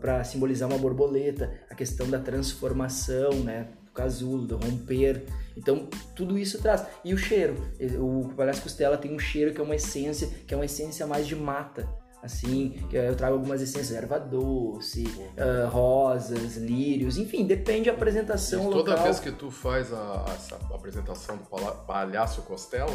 pra 0.00 0.24
simbolizar 0.24 0.68
uma 0.68 0.78
borboleta. 0.78 1.52
A 1.70 1.74
questão 1.74 2.10
da 2.10 2.18
transformação, 2.18 3.30
né? 3.44 3.68
Do 3.84 3.92
casulo, 3.92 4.44
do 4.44 4.56
romper. 4.56 5.22
Então, 5.56 5.88
tudo 6.16 6.36
isso 6.36 6.60
traz. 6.60 6.84
E 7.04 7.14
o 7.14 7.18
cheiro. 7.18 7.54
O 8.00 8.28
palhaço 8.34 8.62
costela 8.62 8.96
tem 8.96 9.14
um 9.14 9.20
cheiro 9.20 9.54
que 9.54 9.60
é 9.60 9.64
uma 9.64 9.76
essência, 9.76 10.28
que 10.46 10.52
é 10.52 10.56
uma 10.56 10.64
essência 10.64 11.06
mais 11.06 11.28
de 11.28 11.36
mata. 11.36 12.01
Assim, 12.22 12.70
que 12.88 12.94
eu 12.94 13.16
trago 13.16 13.34
algumas 13.34 13.60
essências, 13.60 13.90
erva 13.90 14.18
doce, 14.20 15.04
ah, 15.36 15.66
rosas, 15.68 16.56
lírios, 16.56 17.18
enfim, 17.18 17.44
depende 17.44 17.86
da 17.90 17.96
apresentação 17.96 18.60
E 18.68 18.72
toda 18.72 18.90
local. 18.92 19.04
vez 19.04 19.18
que 19.18 19.32
tu 19.32 19.50
faz 19.50 19.92
a, 19.92 20.24
essa 20.28 20.54
apresentação 20.72 21.36
do 21.36 21.44
palhaço 21.84 22.42
Costela, 22.42 22.94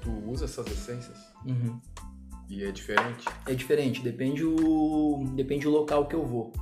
tu 0.00 0.10
usa 0.30 0.44
essas 0.44 0.66
essências. 0.68 1.18
Uhum. 1.44 1.80
E 2.48 2.62
é 2.64 2.70
diferente. 2.70 3.26
É 3.46 3.54
diferente, 3.54 4.02
depende 4.02 4.44
o 4.44 5.24
depende 5.34 5.66
o 5.66 5.70
local 5.70 6.06
que 6.06 6.14
eu 6.14 6.24
vou. 6.24 6.52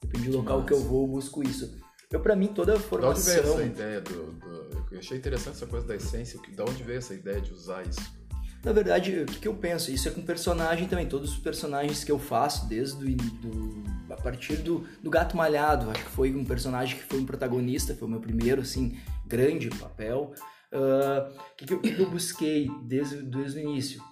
Depende 0.00 0.30
do 0.30 0.36
local 0.38 0.64
que 0.64 0.72
eu 0.72 0.80
vou, 0.80 1.02
eu 1.02 1.08
busco 1.08 1.42
isso. 1.42 1.78
Eu, 2.12 2.20
pra 2.20 2.36
mim, 2.36 2.46
toda 2.46 2.74
a 2.74 2.76
Da 2.76 2.80
onde 2.80 3.20
veio 3.22 3.42
formação... 3.42 3.54
essa 3.54 3.62
ideia 3.64 4.00
do, 4.00 4.32
do- 4.34 4.86
Eu 4.92 4.98
achei 5.00 5.18
interessante 5.18 5.56
essa 5.56 5.66
coisa 5.66 5.84
da 5.84 5.96
essência. 5.96 6.38
que- 6.40 6.52
Da 6.52 6.62
onde 6.62 6.82
veio 6.84 6.98
essa 6.98 7.12
ideia 7.12 7.40
de 7.40 7.52
usar 7.52 7.82
isso? 7.84 8.00
Na 8.64 8.72
verdade, 8.72 9.20
o 9.20 9.26
que, 9.26 9.38
que 9.38 9.48
eu 9.48 9.54
penso? 9.54 9.90
Isso 9.90 10.08
é 10.08 10.10
com 10.10 10.22
personagem 10.22 10.88
também. 10.88 11.06
Todos 11.06 11.32
os 11.32 11.38
personagens 11.38 12.02
que 12.02 12.10
eu 12.10 12.18
faço, 12.18 12.68
desde 12.68 12.96
o, 12.96 13.16
do, 13.16 13.84
a 14.10 14.16
partir 14.16 14.56
do, 14.56 14.84
do 15.02 15.08
Gato 15.08 15.36
Malhado, 15.36 15.90
acho 15.90 16.04
que 16.04 16.10
foi 16.10 16.34
um 16.34 16.44
personagem 16.44 16.96
que 16.96 17.04
foi 17.04 17.20
um 17.20 17.26
protagonista, 17.26 17.94
foi 17.94 18.08
o 18.08 18.10
meu 18.10 18.20
primeiro, 18.20 18.62
assim, 18.62 18.98
grande 19.26 19.68
papel. 19.70 20.32
Ah, 20.72 21.30
O 21.52 21.56
que, 21.56 21.66
que 21.66 21.72
eu, 21.74 21.78
o 21.78 21.80
que 21.80 21.94
que 21.94 22.02
eu 22.02 22.10
busquei 22.10 22.68
desde, 22.82 23.22
desde 23.22 23.58
o 23.58 23.62
início? 23.62 24.02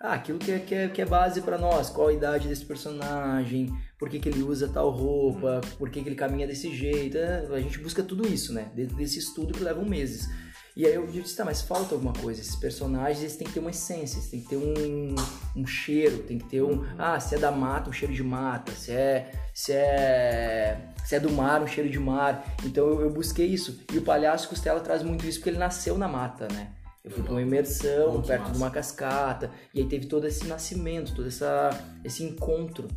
Ah, 0.00 0.14
aquilo 0.14 0.38
que 0.38 0.52
é, 0.52 0.58
que 0.58 0.74
é, 0.74 0.88
que 0.88 1.00
é 1.02 1.06
base 1.06 1.40
pra 1.40 1.56
nós. 1.56 1.88
Qual 1.88 2.08
a 2.08 2.12
idade 2.12 2.46
desse 2.46 2.64
personagem? 2.64 3.72
Por 3.98 4.10
que, 4.10 4.18
que 4.18 4.28
ele 4.28 4.42
usa 4.42 4.68
tal 4.68 4.90
roupa? 4.90 5.60
Por 5.78 5.88
que, 5.88 6.02
que 6.02 6.08
ele 6.08 6.14
caminha 6.16 6.46
desse 6.46 6.74
jeito? 6.74 7.16
É, 7.16 7.46
a 7.50 7.60
gente 7.60 7.78
busca 7.78 8.02
tudo 8.02 8.28
isso, 8.28 8.52
né? 8.52 8.70
Dentro 8.74 8.96
desse 8.96 9.18
estudo 9.18 9.54
que 9.54 9.64
levam 9.64 9.84
meses. 9.84 10.28
E 10.76 10.84
aí 10.84 10.94
eu 10.94 11.06
disse, 11.06 11.36
tá, 11.36 11.44
mas 11.44 11.62
falta 11.62 11.94
alguma 11.94 12.12
coisa. 12.12 12.40
Esses 12.40 12.56
personagens, 12.56 13.20
eles 13.20 13.36
têm 13.36 13.46
que 13.46 13.52
ter 13.52 13.60
uma 13.60 13.70
essência, 13.70 14.16
eles 14.16 14.28
têm 14.28 14.40
que 14.40 14.48
ter 14.48 14.56
um, 14.56 15.14
um 15.56 15.66
cheiro, 15.66 16.18
tem 16.24 16.36
que 16.36 16.46
ter 16.46 16.62
um... 16.62 16.84
Ah, 16.98 17.20
se 17.20 17.36
é 17.36 17.38
da 17.38 17.52
mata, 17.52 17.90
um 17.90 17.92
cheiro 17.92 18.12
de 18.12 18.22
mata. 18.24 18.72
Se 18.72 18.90
é, 18.90 19.30
se 19.54 19.72
é, 19.72 20.92
se 21.04 21.14
é 21.14 21.20
do 21.20 21.30
mar, 21.30 21.62
um 21.62 21.66
cheiro 21.66 21.88
de 21.88 22.00
mar. 22.00 22.44
Então 22.64 22.88
eu, 22.88 23.02
eu 23.02 23.10
busquei 23.10 23.46
isso. 23.46 23.80
E 23.92 23.98
o 23.98 24.02
Palhaço 24.02 24.48
Costela 24.48 24.80
traz 24.80 25.02
muito 25.04 25.24
isso, 25.24 25.38
porque 25.38 25.50
ele 25.50 25.58
nasceu 25.58 25.96
na 25.96 26.08
mata, 26.08 26.48
né? 26.52 26.72
Eu 27.04 27.10
fui 27.10 27.22
pra 27.22 27.32
uma 27.32 27.42
imersão, 27.42 28.14
Pô, 28.14 28.22
que 28.22 28.28
perto 28.28 28.40
massa. 28.40 28.52
de 28.52 28.58
uma 28.58 28.70
cascata. 28.70 29.50
E 29.72 29.80
aí 29.80 29.86
teve 29.86 30.06
todo 30.06 30.26
esse 30.26 30.46
nascimento, 30.46 31.14
todo 31.14 31.28
essa, 31.28 31.70
esse 32.02 32.24
encontro. 32.24 32.88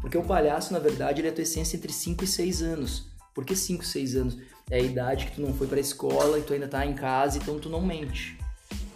Porque 0.00 0.16
o 0.16 0.24
palhaço, 0.24 0.72
na 0.72 0.78
verdade, 0.78 1.20
ele 1.20 1.28
é 1.28 1.30
a 1.30 1.34
tua 1.34 1.42
essência 1.42 1.76
entre 1.76 1.92
5 1.92 2.24
e 2.24 2.26
6 2.26 2.62
anos. 2.62 3.06
Por 3.34 3.44
que 3.44 3.54
5, 3.54 3.84
6 3.84 4.16
anos? 4.16 4.38
É 4.70 4.76
a 4.76 4.82
idade 4.82 5.26
que 5.26 5.32
tu 5.32 5.40
não 5.40 5.52
foi 5.52 5.66
pra 5.66 5.80
escola 5.80 6.38
e 6.38 6.42
tu 6.42 6.52
ainda 6.52 6.68
tá 6.68 6.86
em 6.86 6.94
casa, 6.94 7.38
então 7.38 7.58
tu 7.58 7.68
não 7.68 7.80
mente. 7.80 8.38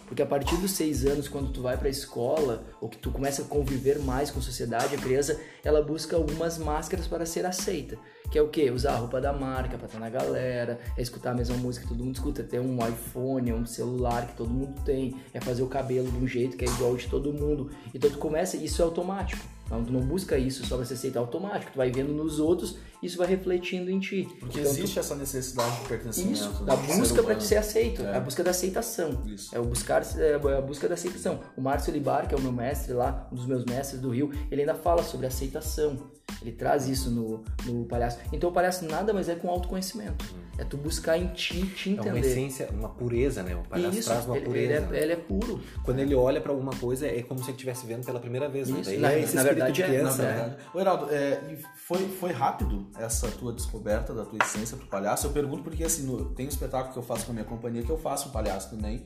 Porque 0.07 0.21
a 0.21 0.25
partir 0.25 0.55
dos 0.57 0.71
6 0.71 1.05
anos, 1.05 1.27
quando 1.27 1.51
tu 1.51 1.61
vai 1.61 1.77
pra 1.77 1.89
escola, 1.89 2.63
ou 2.79 2.87
que 2.87 2.97
tu 2.97 3.11
começa 3.11 3.41
a 3.41 3.45
conviver 3.45 3.99
mais 3.99 4.29
com 4.29 4.39
a 4.39 4.41
sociedade, 4.41 4.95
a 4.95 4.97
criança, 4.97 5.39
ela 5.63 5.81
busca 5.81 6.15
algumas 6.15 6.57
máscaras 6.57 7.07
para 7.07 7.25
ser 7.25 7.45
aceita. 7.45 7.97
Que 8.31 8.37
é 8.37 8.41
o 8.41 8.47
quê? 8.47 8.69
Usar 8.69 8.93
a 8.93 8.97
roupa 8.97 9.19
da 9.19 9.33
marca 9.33 9.77
pra 9.77 9.87
estar 9.87 9.99
na 9.99 10.09
galera, 10.09 10.79
é 10.95 11.01
escutar 11.01 11.31
a 11.31 11.33
mesma 11.33 11.57
música 11.57 11.85
que 11.85 11.91
todo 11.91 12.03
mundo 12.03 12.15
escuta, 12.15 12.41
é 12.41 12.45
ter 12.45 12.59
um 12.59 12.77
iPhone, 12.87 13.51
um 13.51 13.65
celular 13.65 14.27
que 14.27 14.37
todo 14.37 14.49
mundo 14.49 14.79
tem, 14.85 15.15
é 15.33 15.41
fazer 15.41 15.63
o 15.63 15.67
cabelo 15.67 16.09
de 16.09 16.17
um 16.17 16.27
jeito 16.27 16.55
que 16.55 16.65
é 16.65 16.67
igual 16.67 16.95
de 16.95 17.07
todo 17.07 17.33
mundo. 17.33 17.71
Então 17.93 18.09
tu 18.09 18.19
começa, 18.19 18.55
isso 18.55 18.81
é 18.81 18.85
automático. 18.85 19.43
Então, 19.65 19.83
tu 19.83 19.91
não 19.91 20.01
busca 20.01 20.37
isso 20.37 20.63
só 20.63 20.77
pra 20.77 20.85
ser 20.85 20.93
aceito, 20.93 21.15
é 21.15 21.19
automático. 21.19 21.71
Tu 21.71 21.77
vai 21.77 21.91
vendo 21.91 22.13
nos 22.13 22.39
outros, 22.39 22.77
isso 23.05 23.17
vai 23.17 23.27
refletindo 23.27 23.89
em 23.91 23.99
ti. 23.99 24.27
Porque 24.39 24.59
Então, 24.59 24.71
tu- 24.73 24.77
existe 24.79 24.99
essa 24.99 25.15
necessidade 25.15 25.79
de 25.81 25.87
pertencimento. 25.87 26.33
isso, 26.33 26.49
né, 26.63 26.65
da 26.65 26.75
busca 26.75 27.23
para 27.23 27.39
ser 27.39 27.57
aceito, 27.57 28.01
É. 28.01 28.11
é 28.11 28.17
a 28.17 28.19
busca 28.19 28.43
da 28.43 28.51
aceitação. 28.51 29.21
Isso. 29.25 29.55
É 29.55 29.59
o 29.59 29.63
buscar 29.65 30.01
é 30.17 30.33
a 30.35 30.61
busca 30.61 30.87
da 30.87 30.93
aceitação. 30.95 31.39
O 31.55 31.61
Márcio 31.61 31.91
Libar, 31.93 32.27
que 32.27 32.35
é 32.35 32.37
o 32.37 32.41
meu 32.41 32.51
mestre 32.51 32.93
lá, 32.93 33.27
um 33.31 33.35
dos 33.35 33.45
meus 33.45 33.63
mestres 33.65 33.99
do 34.01 34.09
Rio, 34.09 34.31
ele 34.51 34.61
ainda 34.61 34.75
fala 34.75 35.03
sobre 35.03 35.27
aceitação. 35.27 36.13
Ele 36.41 36.51
traz 36.51 36.87
isso 36.87 37.09
no, 37.11 37.43
no 37.65 37.85
palhaço. 37.85 38.17
Então 38.33 38.49
o 38.49 38.53
palhaço 38.53 38.85
nada 38.85 39.13
mais 39.13 39.29
é 39.29 39.35
com 39.35 39.49
autoconhecimento. 39.49 40.25
É 40.57 40.63
tu 40.63 40.77
buscar 40.77 41.17
em 41.17 41.27
ti, 41.27 41.65
te 41.67 41.89
É 41.89 42.01
uma 42.01 42.09
entender. 42.11 42.27
essência, 42.27 42.69
uma 42.71 42.89
pureza, 42.89 43.43
né? 43.43 43.55
O 43.55 43.63
palhaço 43.67 43.97
isso, 43.99 44.09
traz 44.09 44.25
uma 44.25 44.37
ele, 44.37 44.45
pureza. 44.45 44.73
ele 44.73 44.85
né? 44.87 44.97
é, 44.99 45.03
ele 45.03 45.13
é 45.13 45.15
puro. 45.15 45.61
Quando 45.83 45.99
ele 45.99 46.15
olha 46.15 46.39
pra 46.41 46.51
alguma 46.51 46.71
coisa, 46.75 47.07
é 47.07 47.21
como 47.21 47.39
se 47.39 47.45
ele 47.47 47.51
estivesse 47.53 47.85
vendo 47.85 48.05
pela 48.05 48.19
primeira 48.19 48.47
vez. 48.47 48.69
Né? 48.69 48.79
Isso, 48.79 48.89
Daí 48.89 48.99
na- 48.99 49.11
é 49.13 49.19
esse 49.21 49.35
na 49.35 49.41
espírito 49.41 49.45
verdade 49.65 49.73
de 49.73 49.83
é, 49.83 49.85
criança, 49.87 50.23
Na 50.23 50.29
né? 50.29 50.33
verdade. 50.35 50.55
Ô, 50.73 50.79
Heraldo, 50.79 51.07
é, 51.11 51.57
foi, 51.75 51.97
foi 52.09 52.31
rápido 52.31 52.87
essa 52.97 53.29
tua 53.31 53.53
descoberta 53.53 54.13
da 54.13 54.25
tua 54.25 54.39
essência 54.43 54.77
pro 54.77 54.87
palhaço? 54.87 55.27
Eu 55.27 55.31
pergunto 55.31 55.63
porque, 55.63 55.83
assim, 55.83 56.03
no, 56.03 56.33
tem 56.33 56.45
um 56.45 56.49
espetáculo 56.49 56.93
que 56.93 56.99
eu 56.99 57.03
faço 57.03 57.25
com 57.25 57.31
a 57.31 57.33
minha 57.33 57.45
companhia 57.45 57.83
que 57.83 57.89
eu 57.89 57.97
faço 57.97 58.29
um 58.29 58.31
palhaço 58.31 58.69
também. 58.69 59.05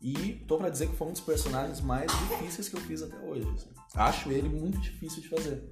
E 0.00 0.44
tô 0.46 0.58
pra 0.58 0.68
dizer 0.68 0.88
que 0.88 0.96
foi 0.96 1.08
um 1.08 1.12
dos 1.12 1.20
personagens 1.20 1.80
mais 1.80 2.12
difíceis 2.28 2.68
que 2.68 2.76
eu 2.76 2.80
fiz 2.80 3.02
até 3.02 3.16
hoje. 3.18 3.48
assim. 3.54 3.70
Acho 3.94 4.30
ele 4.30 4.48
muito 4.48 4.78
difícil 4.78 5.22
de 5.22 5.28
fazer. 5.28 5.70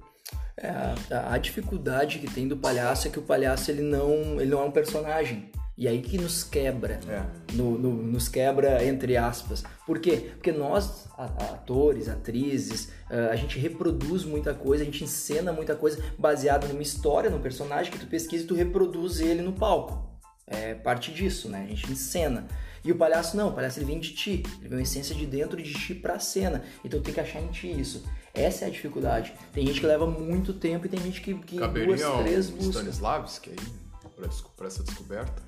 É, 0.57 0.69
a, 1.13 1.33
a 1.33 1.37
dificuldade 1.37 2.19
que 2.19 2.31
tem 2.31 2.47
do 2.47 2.57
palhaço 2.57 3.07
é 3.07 3.11
que 3.11 3.19
o 3.19 3.23
palhaço 3.23 3.69
ele 3.69 3.81
não, 3.81 4.41
ele 4.41 4.49
não 4.49 4.61
é 4.61 4.65
um 4.65 4.71
personagem. 4.71 5.51
E 5.75 5.87
aí 5.87 6.01
que 6.01 6.17
nos 6.19 6.43
quebra. 6.43 6.99
É. 7.09 7.23
No- 7.53 7.77
no- 7.79 7.93
nos 8.03 8.27
quebra 8.27 8.83
entre 8.85 9.17
aspas. 9.17 9.63
Por 9.87 9.99
quê? 9.99 10.31
Porque 10.35 10.51
nós, 10.51 11.07
atores, 11.17 12.07
atrizes, 12.07 12.89
ah, 13.09 13.29
a 13.31 13.35
gente 13.35 13.57
reproduz 13.57 14.23
muita 14.23 14.53
coisa, 14.53 14.83
a 14.83 14.85
gente 14.85 15.03
encena 15.03 15.51
muita 15.51 15.75
coisa 15.75 15.99
baseada 16.17 16.67
numa 16.67 16.81
história, 16.83 17.29
num 17.29 17.41
personagem 17.41 17.91
que 17.91 17.97
tu 17.99 18.05
pesquisa 18.07 18.43
e 18.43 18.47
tu 18.47 18.53
reproduz 18.53 19.19
ele 19.19 19.41
no 19.41 19.53
palco. 19.53 20.11
É 20.45 20.75
parte 20.75 21.11
disso, 21.11 21.49
né? 21.49 21.63
A 21.65 21.67
gente 21.67 21.91
encena. 21.91 22.45
E 22.85 22.91
o 22.91 22.95
palhaço 22.97 23.35
não, 23.37 23.47
o 23.49 23.53
palhaço 23.53 23.79
ele 23.79 23.85
vem 23.85 23.99
de 23.99 24.13
ti, 24.13 24.43
ele 24.59 24.67
vem 24.69 24.77
uma 24.77 24.81
essência 24.83 25.15
de 25.15 25.25
dentro 25.25 25.59
de 25.61 25.73
ti 25.73 25.95
pra 25.95 26.19
cena. 26.19 26.61
Então 26.83 27.01
tem 27.01 27.13
que 27.13 27.19
achar 27.19 27.41
em 27.41 27.47
ti 27.47 27.71
isso. 27.71 28.03
Essa 28.33 28.65
é 28.65 28.67
a 28.67 28.71
dificuldade. 28.71 29.33
Tem 29.53 29.65
gente 29.65 29.79
que 29.79 29.85
leva 29.87 30.05
muito 30.05 30.53
tempo 30.53 30.85
e 30.85 30.89
tem 30.89 30.99
gente 31.01 31.21
que, 31.21 31.33
que 31.33 31.55
em 31.55 31.59
duas, 31.59 31.67
Caberia 32.01 32.23
três 32.23 32.49
um 32.49 32.57
busca. 32.57 32.71
Stanislavski 32.73 33.51
aí, 33.51 34.09
pra, 34.15 34.27
pra 34.57 34.67
essa 34.67 34.83
descoberta. 34.83 35.41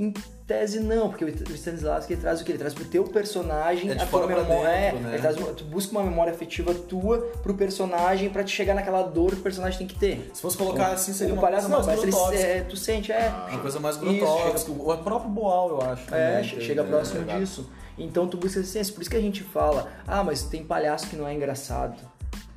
Em 0.00 0.14
tese 0.46 0.80
não, 0.80 1.10
porque 1.10 1.26
o 1.26 1.28
Stanislavski 1.54 2.14
ele 2.14 2.22
traz 2.22 2.40
o 2.40 2.44
que? 2.44 2.50
Ele 2.52 2.58
traz 2.58 2.72
pro 2.72 2.86
teu 2.86 3.04
personagem 3.04 3.90
É 3.90 4.02
a 4.02 4.06
tua 4.06 4.26
memória. 4.26 4.66
é, 4.68 4.92
né? 4.94 5.10
ele 5.12 5.20
traz 5.20 5.36
uma- 5.36 5.52
tu 5.52 5.62
busca 5.64 5.92
uma 5.92 6.02
memória 6.02 6.32
afetiva 6.32 6.72
tua 6.74 7.18
pro 7.42 7.52
personagem 7.52 8.30
pra 8.30 8.42
te 8.42 8.50
chegar 8.50 8.74
naquela 8.74 9.02
dor 9.02 9.32
que 9.32 9.40
o 9.40 9.42
personagem 9.42 9.78
tem 9.78 9.86
que 9.86 9.94
ter. 9.94 10.30
Se 10.32 10.40
fosse 10.40 10.56
colocar 10.56 10.92
assim, 10.92 11.12
seria 11.12 11.34
o 11.34 11.36
uma 11.36 11.42
palhaço 11.42 11.68
coisa 11.68 11.78
não, 11.80 11.86
mais 11.86 12.00
mas 12.14 12.32
ele, 12.32 12.42
é, 12.42 12.60
tu 12.62 12.76
sente, 12.76 13.12
é. 13.12 13.28
Uma 13.50 13.58
coisa 13.60 13.78
mais 13.78 13.98
grotesca. 13.98 14.72
O 14.72 14.96
próprio 14.98 15.30
Boal, 15.30 15.68
eu 15.68 15.82
acho. 15.82 16.14
É, 16.14 16.40
também, 16.40 16.60
chega 16.62 16.80
é, 16.80 16.84
próximo 16.84 17.24
disso. 17.24 17.70
Então 17.98 18.26
tu 18.26 18.38
busca 18.38 18.58
essa 18.58 18.68
essência. 18.68 18.94
Por 18.94 19.02
isso 19.02 19.10
que 19.10 19.16
a 19.16 19.20
gente 19.20 19.42
fala, 19.42 19.86
ah, 20.06 20.24
mas 20.24 20.42
tem 20.44 20.64
palhaço 20.64 21.06
que 21.08 21.16
não 21.16 21.28
é 21.28 21.34
engraçado. 21.34 21.94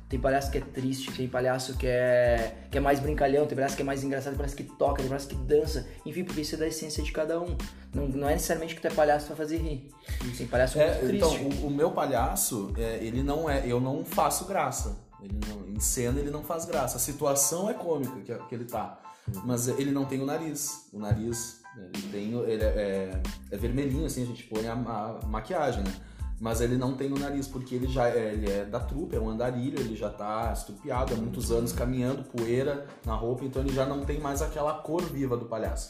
Tem 0.08 0.20
palhaço 0.20 0.50
que 0.50 0.58
é 0.58 0.60
triste, 0.60 1.10
tem 1.12 1.26
palhaço 1.28 1.76
que 1.76 1.86
é, 1.86 2.66
que 2.70 2.76
é 2.78 2.80
mais 2.80 3.00
brincalhão, 3.00 3.46
tem 3.46 3.56
palhaço 3.56 3.74
que 3.74 3.82
é 3.82 3.84
mais 3.84 4.04
engraçado, 4.04 4.32
tem 4.32 4.38
palhaço 4.38 4.56
que 4.56 4.64
toca, 4.64 4.96
tem 4.96 5.06
palhaço 5.08 5.28
que 5.28 5.34
dança. 5.34 5.88
Enfim, 6.04 6.24
porque 6.24 6.42
isso 6.42 6.54
é 6.54 6.58
da 6.58 6.66
essência 6.68 7.02
de 7.02 7.10
cada 7.10 7.40
um. 7.40 7.56
Não, 7.92 8.06
não 8.08 8.28
é 8.28 8.34
necessariamente 8.34 8.74
que 8.74 8.82
tu 8.82 8.86
é 8.86 8.90
palhaço 8.90 9.26
pra 9.26 9.34
fazer 9.36 9.56
rir. 9.58 9.90
Tem 10.36 10.46
palhaço 10.46 10.78
É, 10.78 11.00
muito 11.00 11.16
então, 11.16 11.30
triste. 11.30 11.62
o, 11.64 11.66
o 11.66 11.70
meu 11.70 11.90
palhaço, 11.90 12.72
é, 12.76 12.98
ele 13.02 13.22
não 13.22 13.48
é. 13.48 13.64
Eu 13.66 13.80
não 13.80 14.04
faço 14.04 14.44
graça. 14.44 14.96
Ele 15.22 15.38
não, 15.48 15.66
em 15.74 15.80
cena 15.80 16.20
ele 16.20 16.30
não 16.30 16.44
faz 16.44 16.64
graça. 16.66 16.96
A 16.96 17.00
situação 17.00 17.70
é 17.70 17.74
cômica 17.74 18.20
que, 18.20 18.34
que 18.46 18.54
ele 18.54 18.66
tá. 18.66 19.00
Mas 19.44 19.68
ele 19.68 19.90
não 19.90 20.04
tem 20.04 20.20
o 20.20 20.26
nariz. 20.26 20.86
O 20.92 20.98
nariz, 20.98 21.62
ele 21.78 22.08
tem. 22.12 22.32
Ele 22.42 22.62
é, 22.62 22.66
é, 22.66 23.22
é 23.50 23.56
vermelhinho, 23.56 24.04
assim, 24.04 24.22
a 24.22 24.26
gente 24.26 24.44
põe 24.44 24.66
a, 24.68 24.74
a 24.74 25.26
maquiagem, 25.26 25.82
né? 25.82 25.92
Mas 26.44 26.60
ele 26.60 26.76
não 26.76 26.94
tem 26.94 27.10
o 27.10 27.18
nariz, 27.18 27.48
porque 27.48 27.74
ele 27.74 27.86
já 27.86 28.06
é, 28.06 28.34
ele 28.34 28.52
é 28.52 28.66
da 28.66 28.78
trupe, 28.78 29.16
é 29.16 29.18
um 29.18 29.30
andarilho, 29.30 29.80
ele 29.80 29.96
já 29.96 30.10
tá 30.10 30.52
estrupiado 30.52 31.14
há 31.14 31.16
muitos 31.16 31.50
anos 31.50 31.72
caminhando, 31.72 32.22
poeira 32.22 32.86
na 33.02 33.14
roupa, 33.14 33.46
então 33.46 33.62
ele 33.62 33.72
já 33.72 33.86
não 33.86 34.04
tem 34.04 34.20
mais 34.20 34.42
aquela 34.42 34.74
cor 34.74 35.00
viva 35.02 35.38
do 35.38 35.46
palhaço. 35.46 35.88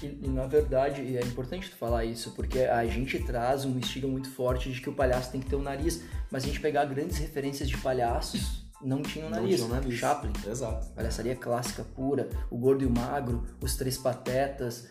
E, 0.00 0.06
e, 0.22 0.28
na 0.28 0.46
verdade, 0.46 1.16
é 1.16 1.20
importante 1.24 1.68
tu 1.68 1.76
falar 1.76 2.04
isso, 2.04 2.30
porque 2.36 2.60
a 2.60 2.86
gente 2.86 3.18
traz 3.24 3.64
um 3.64 3.76
estigma 3.80 4.08
muito 4.08 4.30
forte 4.30 4.70
de 4.70 4.80
que 4.80 4.88
o 4.88 4.92
palhaço 4.94 5.32
tem 5.32 5.40
que 5.40 5.50
ter 5.50 5.56
um 5.56 5.62
nariz, 5.62 6.04
mas 6.30 6.44
a 6.44 6.46
gente 6.46 6.60
pegar 6.60 6.84
grandes 6.84 7.18
referências 7.18 7.68
de 7.68 7.76
palhaços, 7.76 8.64
não 8.80 9.02
tinha 9.02 9.26
um 9.26 9.28
Não 9.28 9.40
nariz. 9.40 9.56
tinha 9.56 9.66
o 9.66 9.72
nariz. 9.72 9.92
Chaplin, 9.98 10.32
Exato. 10.48 10.86
palhaçaria 10.90 11.34
clássica 11.34 11.82
pura, 11.82 12.28
o 12.48 12.56
gordo 12.56 12.84
e 12.84 12.86
o 12.86 12.90
magro, 12.90 13.44
os 13.60 13.74
três 13.74 13.98
patetas. 13.98 14.86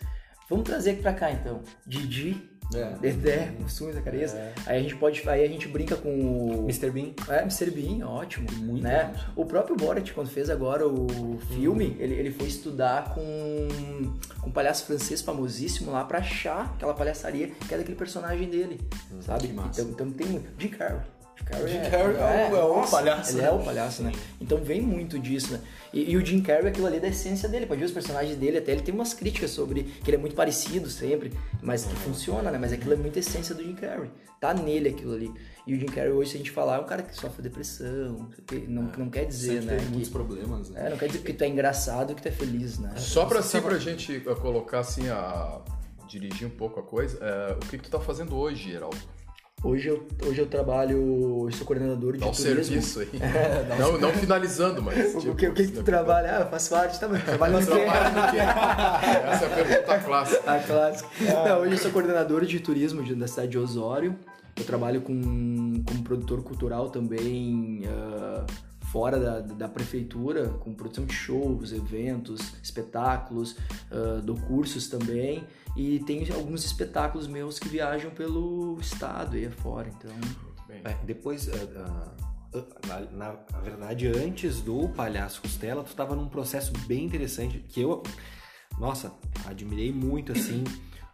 Vamos 0.49 0.65
trazer 0.65 0.91
aqui 0.91 1.01
pra 1.01 1.13
cá 1.13 1.31
então. 1.31 1.61
Didi, 1.87 2.49
É. 2.73 2.95
Dedé, 2.99 3.51
Mussum 3.59 3.89
e 3.89 3.93
Zacarias. 3.93 4.35
Aí 4.65 4.79
a 4.79 4.81
gente 4.81 4.95
pode. 4.95 5.27
Aí 5.29 5.43
a 5.43 5.47
gente 5.47 5.67
brinca 5.67 5.95
com 5.95 6.09
o. 6.09 6.63
Mr. 6.63 6.89
Bean. 6.89 7.13
É, 7.29 7.41
Mr. 7.41 7.69
Bean, 7.71 8.07
ótimo. 8.07 8.47
Muita 8.57 8.87
né? 8.87 9.13
gente. 9.13 9.25
O 9.35 9.45
próprio 9.45 9.75
Borat, 9.75 10.11
quando 10.11 10.29
fez 10.29 10.49
agora 10.49 10.87
o 10.87 11.37
filme, 11.53 11.95
ele, 11.99 12.15
ele 12.15 12.31
foi 12.31 12.47
estudar 12.47 13.13
com, 13.13 13.67
com 14.41 14.49
um 14.49 14.51
palhaço 14.51 14.85
francês 14.85 15.21
famosíssimo 15.21 15.91
lá 15.91 16.03
pra 16.03 16.19
achar 16.19 16.73
aquela 16.75 16.93
palhaçaria 16.93 17.47
que 17.67 17.73
é 17.73 17.77
daquele 17.77 17.97
personagem 17.97 18.49
dele, 18.49 18.79
sabe? 19.21 19.47
que 19.47 19.53
massa. 19.53 19.81
Então, 19.81 19.91
então 19.91 20.11
tem 20.11 20.27
muito. 20.27 20.49
Jim 20.59 20.69
Carrey. 20.69 21.14
Jim 21.37 21.43
Carrey, 21.45 21.67
Jim 21.73 21.89
Carrey 21.91 22.15
é 22.15 22.49
o- 22.51 22.55
é 22.55 22.63
o 22.65 22.75
nossa, 22.77 22.91
palhaço, 22.91 23.31
Ele 23.31 23.41
né? 23.41 23.47
é 23.47 23.51
o 23.51 23.59
palhaço, 23.59 24.03
né? 24.03 24.11
Então 24.41 24.57
vem 24.57 24.81
muito 24.81 25.19
disso, 25.19 25.53
né? 25.53 25.59
E, 25.93 26.11
e 26.11 26.17
o 26.17 26.25
Jim 26.25 26.41
Carrey, 26.41 26.67
aquilo 26.67 26.87
ali 26.87 26.97
é 26.97 26.99
da 26.99 27.07
essência 27.07 27.47
dele. 27.47 27.65
Pode 27.65 27.79
ver 27.79 27.85
os 27.85 27.91
personagens 27.91 28.35
dele, 28.37 28.57
até 28.57 28.71
ele 28.71 28.81
tem 28.81 28.93
umas 28.93 29.13
críticas 29.13 29.51
sobre 29.51 29.83
que 29.83 30.09
ele 30.09 30.17
é 30.17 30.19
muito 30.19 30.35
parecido 30.35 30.89
sempre, 30.89 31.31
mas 31.61 31.85
que 31.85 31.93
funciona, 31.95 32.49
né? 32.51 32.57
Mas 32.57 32.73
aquilo 32.73 32.93
é 32.93 32.97
muita 32.97 33.19
essência 33.19 33.53
do 33.53 33.61
Jim 33.63 33.75
Carrey. 33.75 34.09
Tá 34.39 34.53
nele 34.53 34.89
aquilo 34.89 35.13
ali. 35.13 35.31
E 35.67 35.73
o 35.73 35.79
Jim 35.79 35.85
Carrey 35.87 36.11
hoje, 36.11 36.31
se 36.31 36.35
a 36.35 36.39
gente 36.39 36.51
falar, 36.51 36.77
é 36.77 36.79
um 36.79 36.85
cara 36.85 37.01
que 37.03 37.15
sofre 37.15 37.41
depressão, 37.41 38.27
não 38.67 38.83
não, 38.97 39.09
quer 39.09 39.25
dizer, 39.25 39.61
Sempre 39.61 39.65
né? 39.65 39.75
teve 39.77 39.89
muitos 39.89 40.07
que- 40.09 40.13
problemas, 40.13 40.69
né? 40.69 40.87
é, 40.87 40.89
não 40.89 40.97
quer 40.97 41.07
dizer 41.07 41.19
que 41.19 41.33
tu 41.33 41.43
é 41.43 41.47
engraçado 41.47 42.13
que 42.15 42.21
tu 42.21 42.27
é 42.27 42.31
feliz, 42.31 42.77
né? 42.79 42.93
Só 42.97 43.25
pra, 43.25 43.39
assim, 43.39 43.61
pra 43.61 43.77
gente 43.79 44.17
uh, 44.27 44.35
colocar 44.35 44.79
assim, 44.79 45.09
a 45.09 45.61
dirigir 46.07 46.47
um 46.47 46.51
pouco 46.51 46.79
a 46.79 46.83
coisa, 46.83 47.17
é, 47.21 47.53
o 47.53 47.59
que, 47.67 47.77
que 47.77 47.83
tu 47.85 47.89
tá 47.91 47.99
fazendo 47.99 48.35
hoje, 48.37 48.71
Geraldo? 48.71 48.97
Hoje 49.65 49.89
eu, 49.89 50.05
hoje 50.27 50.39
eu 50.41 50.45
trabalho, 50.45 51.47
eu 51.47 51.51
sou 51.51 51.65
coordenador 51.65 52.13
de 52.13 52.19
Dá 52.19 52.27
um 52.27 52.31
turismo. 52.31 52.63
serviço 52.63 52.99
aí. 52.99 53.09
não, 53.79 53.97
não 53.97 54.11
finalizando, 54.13 54.79
mas. 54.79 55.15
O, 55.15 55.19
tipo, 55.19 55.31
o 55.31 55.35
que, 55.35 55.47
o 55.47 55.53
que 55.55 55.65
que 55.65 55.71
tu 55.71 55.81
trabalha? 55.83 56.37
Ah, 56.37 56.41
eu 56.41 56.49
faço 56.51 56.75
arte, 56.75 56.99
tá, 56.99 57.07
mas 57.07 57.23
trabalho 57.23 57.53
no 57.53 57.65
quê? 57.65 57.79
Essa 58.37 59.45
é 59.45 59.47
a 59.47 59.55
pergunta 59.55 59.99
clássica. 60.01 60.51
A 60.51 60.59
clássica. 60.59 61.09
Não, 61.47 61.61
hoje 61.61 61.71
eu 61.71 61.77
sou 61.79 61.89
coordenador 61.89 62.45
de 62.45 62.59
turismo 62.59 63.01
de- 63.03 63.15
da 63.15 63.27
cidade 63.27 63.49
de 63.49 63.57
Osório. 63.57 64.15
Eu 64.55 64.63
trabalho 64.65 65.01
com, 65.01 65.13
como 65.83 66.03
produtor 66.03 66.43
cultural 66.43 66.91
também 66.91 67.81
ah, 67.87 68.45
fora 68.91 69.19
da, 69.19 69.39
da 69.39 69.67
prefeitura, 69.67 70.47
com 70.59 70.75
produção 70.75 71.05
de 71.05 71.13
shows, 71.13 71.73
eventos, 71.73 72.39
espetáculos, 72.61 73.57
ah, 73.91 74.21
dou 74.23 74.35
cursos 74.37 74.87
também. 74.87 75.43
E 75.75 75.99
tem 75.99 76.25
alguns 76.31 76.63
espetáculos 76.63 77.27
meus 77.27 77.59
que 77.59 77.67
viajam 77.67 78.11
pelo 78.11 78.77
estado 78.79 79.37
e 79.37 79.45
afora, 79.45 79.89
então... 79.89 80.11
Muito 80.11 80.67
bem. 80.67 80.81
É, 80.85 80.93
depois, 81.05 81.49
ah, 81.49 82.13
ah, 82.53 82.61
na, 82.87 82.99
na- 83.11 83.39
na 83.51 83.59
verdade, 83.59 84.07
antes 84.07 84.61
do 84.61 84.87
Palhaço 84.89 85.41
Costela, 85.41 85.83
tu 85.83 85.93
tava 85.95 86.15
num 86.15 86.29
processo 86.29 86.71
bem 86.87 87.03
interessante 87.03 87.59
que 87.67 87.81
eu, 87.81 88.01
nossa, 88.79 89.13
admirei 89.45 89.91
muito, 89.91 90.31
assim, 90.31 90.63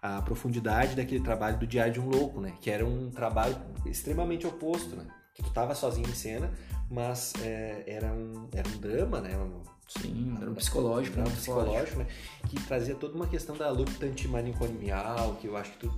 a 0.01 0.21
profundidade 0.21 0.95
daquele 0.95 1.23
trabalho 1.23 1.57
do 1.57 1.65
Diário 1.67 1.93
de 1.93 1.99
um 1.99 2.09
Louco, 2.09 2.39
né? 2.39 2.53
Que 2.61 2.69
era 2.69 2.85
um 2.85 3.09
trabalho 3.09 3.55
extremamente 3.85 4.45
oposto, 4.45 4.95
né? 4.95 5.07
Que 5.33 5.41
tu 5.43 5.49
tava 5.51 5.73
sozinho 5.73 6.07
em 6.09 6.13
cena, 6.13 6.51
mas 6.89 7.33
é, 7.41 7.83
era, 7.87 8.11
um, 8.13 8.47
era 8.53 8.67
um 8.69 8.77
drama, 8.77 9.21
né? 9.21 9.35
Um, 9.37 9.61
Sim, 9.99 10.35
era 10.41 10.49
um 10.49 10.55
psicológico, 10.55 11.19
um 11.19 11.23
né? 11.23 11.29
psicológico, 11.31 11.99
né? 11.99 12.07
Que 12.49 12.55
trazia 12.63 12.95
toda 12.95 13.15
uma 13.15 13.27
questão 13.27 13.55
da 13.57 13.69
luta 13.69 14.05
antimanicomial, 14.05 15.35
que 15.35 15.47
eu 15.47 15.57
acho 15.57 15.71
que 15.71 15.79
tu, 15.79 15.93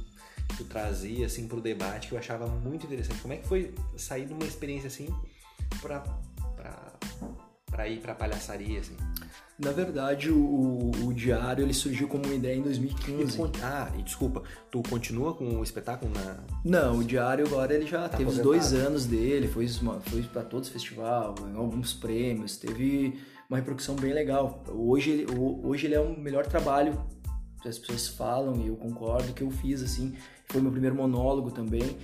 tu 0.58 0.64
trazia, 0.66 1.26
assim, 1.26 1.48
pro 1.48 1.62
debate, 1.62 2.08
que 2.08 2.14
eu 2.16 2.20
achava 2.20 2.48
muito 2.48 2.86
interessante. 2.86 3.22
Como 3.22 3.34
é 3.34 3.38
que 3.38 3.48
foi 3.48 3.74
sair 3.98 4.26
de 4.26 4.34
uma 4.34 4.46
experiência 4.46 4.88
assim 4.88 5.14
pra, 5.82 6.00
pra, 6.56 6.94
pra 7.68 7.88
ir 7.88 8.00
pra 8.00 8.16
palhaçaria, 8.16 8.80
assim? 8.80 8.96
Na 9.60 9.72
verdade, 9.72 10.32
o, 10.32 10.92
o 11.06 11.14
diário 11.14 11.64
ele 11.64 11.76
surgiu 11.76 12.08
como 12.08 12.26
uma 12.26 12.34
ideia 12.34 12.56
em 12.56 12.60
E 12.60 12.64
tu 12.64 12.66
2015. 12.66 13.38
con- 13.38 13.52
ah, 13.62 13.92
e 13.98 14.02
desculpa, 14.02 14.42
tu 14.72 14.82
continua 14.90 15.36
com 15.36 15.60
o 15.60 15.64
espetáculo 15.64 16.12
na... 16.12 16.44
Não, 16.66 16.98
o 16.98 17.04
diário 17.04 17.46
agora 17.46 17.74
ele 17.74 17.86
já 17.86 18.10
Tá 18.10 18.18
teve 18.18 18.32
os 18.32 18.40
dois 18.40 18.74
anos 18.74 19.06
dele, 19.06 19.48
foi, 19.48 19.68
foi 19.68 20.24
para 20.24 20.42
todos 20.42 20.68
os 20.68 20.74
festivais, 20.74 21.36
ganhou 21.40 21.60
alguns 21.62 21.94
prêmios, 21.94 22.58
teve 22.58 23.20
uma 23.50 23.58
repercussão 23.58 23.96
bem 23.96 24.14
legal. 24.14 24.64
Hoje 24.70 25.26
hoje 25.64 25.88
ele 25.88 25.96
é 25.96 26.00
o 26.00 26.18
melhor 26.20 26.46
trabalho 26.46 27.02
que 27.62 27.68
as 27.68 27.78
pessoas 27.78 28.08
falam 28.10 28.62
e 28.62 28.68
eu 28.68 28.76
concordo 28.76 29.34
que 29.34 29.42
eu 29.42 29.52
fiz 29.52 29.82
assim. 29.82 30.16
Foi 30.50 30.62
meu 30.62 30.72
primeiro 30.72 30.96
monólogo 30.96 31.52
também. 31.52 31.98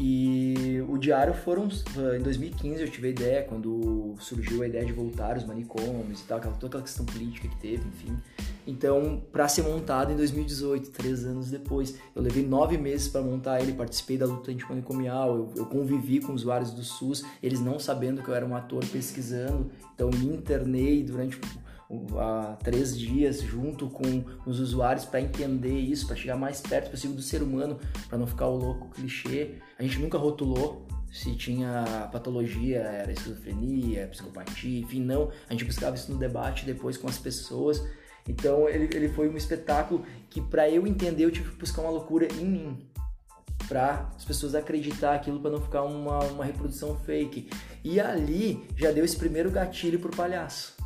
E 0.00 0.80
o 0.88 0.96
diário 0.96 1.34
foram 1.34 1.68
em 2.16 2.22
2015 2.22 2.80
eu 2.80 2.88
tive 2.88 3.08
a 3.08 3.10
ideia 3.10 3.42
quando 3.42 4.14
surgiu 4.20 4.62
a 4.62 4.66
ideia 4.68 4.84
de 4.84 4.92
voltar 4.92 5.36
os 5.36 5.44
manicômios 5.44 6.20
e 6.20 6.24
tal, 6.24 6.38
aquela, 6.38 6.54
toda 6.54 6.66
aquela 6.68 6.82
questão 6.84 7.04
política 7.04 7.48
que 7.48 7.56
teve, 7.56 7.84
enfim. 7.88 8.16
Então, 8.64 9.22
para 9.32 9.48
ser 9.48 9.62
montado 9.62 10.12
em 10.12 10.16
2018, 10.16 10.90
três 10.90 11.24
anos 11.24 11.50
depois, 11.50 11.96
eu 12.14 12.22
levei 12.22 12.46
nove 12.46 12.76
meses 12.76 13.08
para 13.08 13.22
montar 13.22 13.60
ele, 13.60 13.72
participei 13.72 14.18
da 14.18 14.26
luta 14.26 14.50
antimanicomial, 14.52 15.34
eu, 15.34 15.52
eu 15.56 15.66
convivi 15.66 16.20
com 16.20 16.32
usuários 16.32 16.70
do 16.70 16.84
SUS, 16.84 17.24
eles 17.42 17.60
não 17.60 17.78
sabendo 17.78 18.22
que 18.22 18.28
eu 18.28 18.34
era 18.34 18.46
um 18.46 18.54
ator 18.54 18.84
pesquisando, 18.84 19.70
então 19.94 20.10
me 20.10 20.26
internei 20.26 21.02
durante 21.02 21.40
há 22.18 22.56
três 22.62 22.98
dias 22.98 23.40
junto 23.40 23.88
com 23.88 24.24
os 24.44 24.60
usuários 24.60 25.04
para 25.04 25.20
entender 25.20 25.78
isso, 25.78 26.06
para 26.06 26.16
chegar 26.16 26.36
mais 26.36 26.60
perto 26.60 26.90
possível 26.90 27.16
do 27.16 27.22
ser 27.22 27.42
humano, 27.42 27.78
para 28.08 28.18
não 28.18 28.26
ficar 28.26 28.46
o 28.46 28.56
louco 28.56 28.90
clichê. 28.90 29.56
A 29.78 29.82
gente 29.82 29.98
nunca 29.98 30.18
rotulou 30.18 30.86
se 31.10 31.34
tinha 31.34 32.08
patologia, 32.12 32.78
era 32.78 33.10
esquizofrenia, 33.12 34.06
psicopatia, 34.08 34.80
enfim, 34.80 35.00
não. 35.00 35.30
A 35.48 35.52
gente 35.52 35.64
buscava 35.64 35.96
isso 35.96 36.12
no 36.12 36.18
debate 36.18 36.66
depois 36.66 36.96
com 36.96 37.08
as 37.08 37.18
pessoas. 37.18 37.82
Então 38.28 38.68
ele, 38.68 38.94
ele 38.94 39.08
foi 39.08 39.28
um 39.28 39.36
espetáculo 39.36 40.04
que 40.28 40.40
para 40.40 40.68
eu 40.68 40.86
entender 40.86 41.24
eu 41.24 41.30
tive 41.30 41.50
que 41.50 41.56
buscar 41.56 41.80
uma 41.80 41.90
loucura 41.90 42.28
em 42.34 42.44
mim 42.44 42.88
para 43.66 44.10
as 44.14 44.24
pessoas 44.24 44.54
acreditar 44.54 45.14
aquilo 45.14 45.40
para 45.40 45.50
não 45.50 45.60
ficar 45.60 45.82
uma, 45.82 46.18
uma 46.24 46.44
reprodução 46.44 46.94
fake. 47.00 47.48
E 47.82 47.98
ali 47.98 48.66
já 48.76 48.90
deu 48.90 49.04
esse 49.04 49.16
primeiro 49.16 49.50
gatilho 49.50 49.98
pro 49.98 50.14
palhaço. 50.14 50.77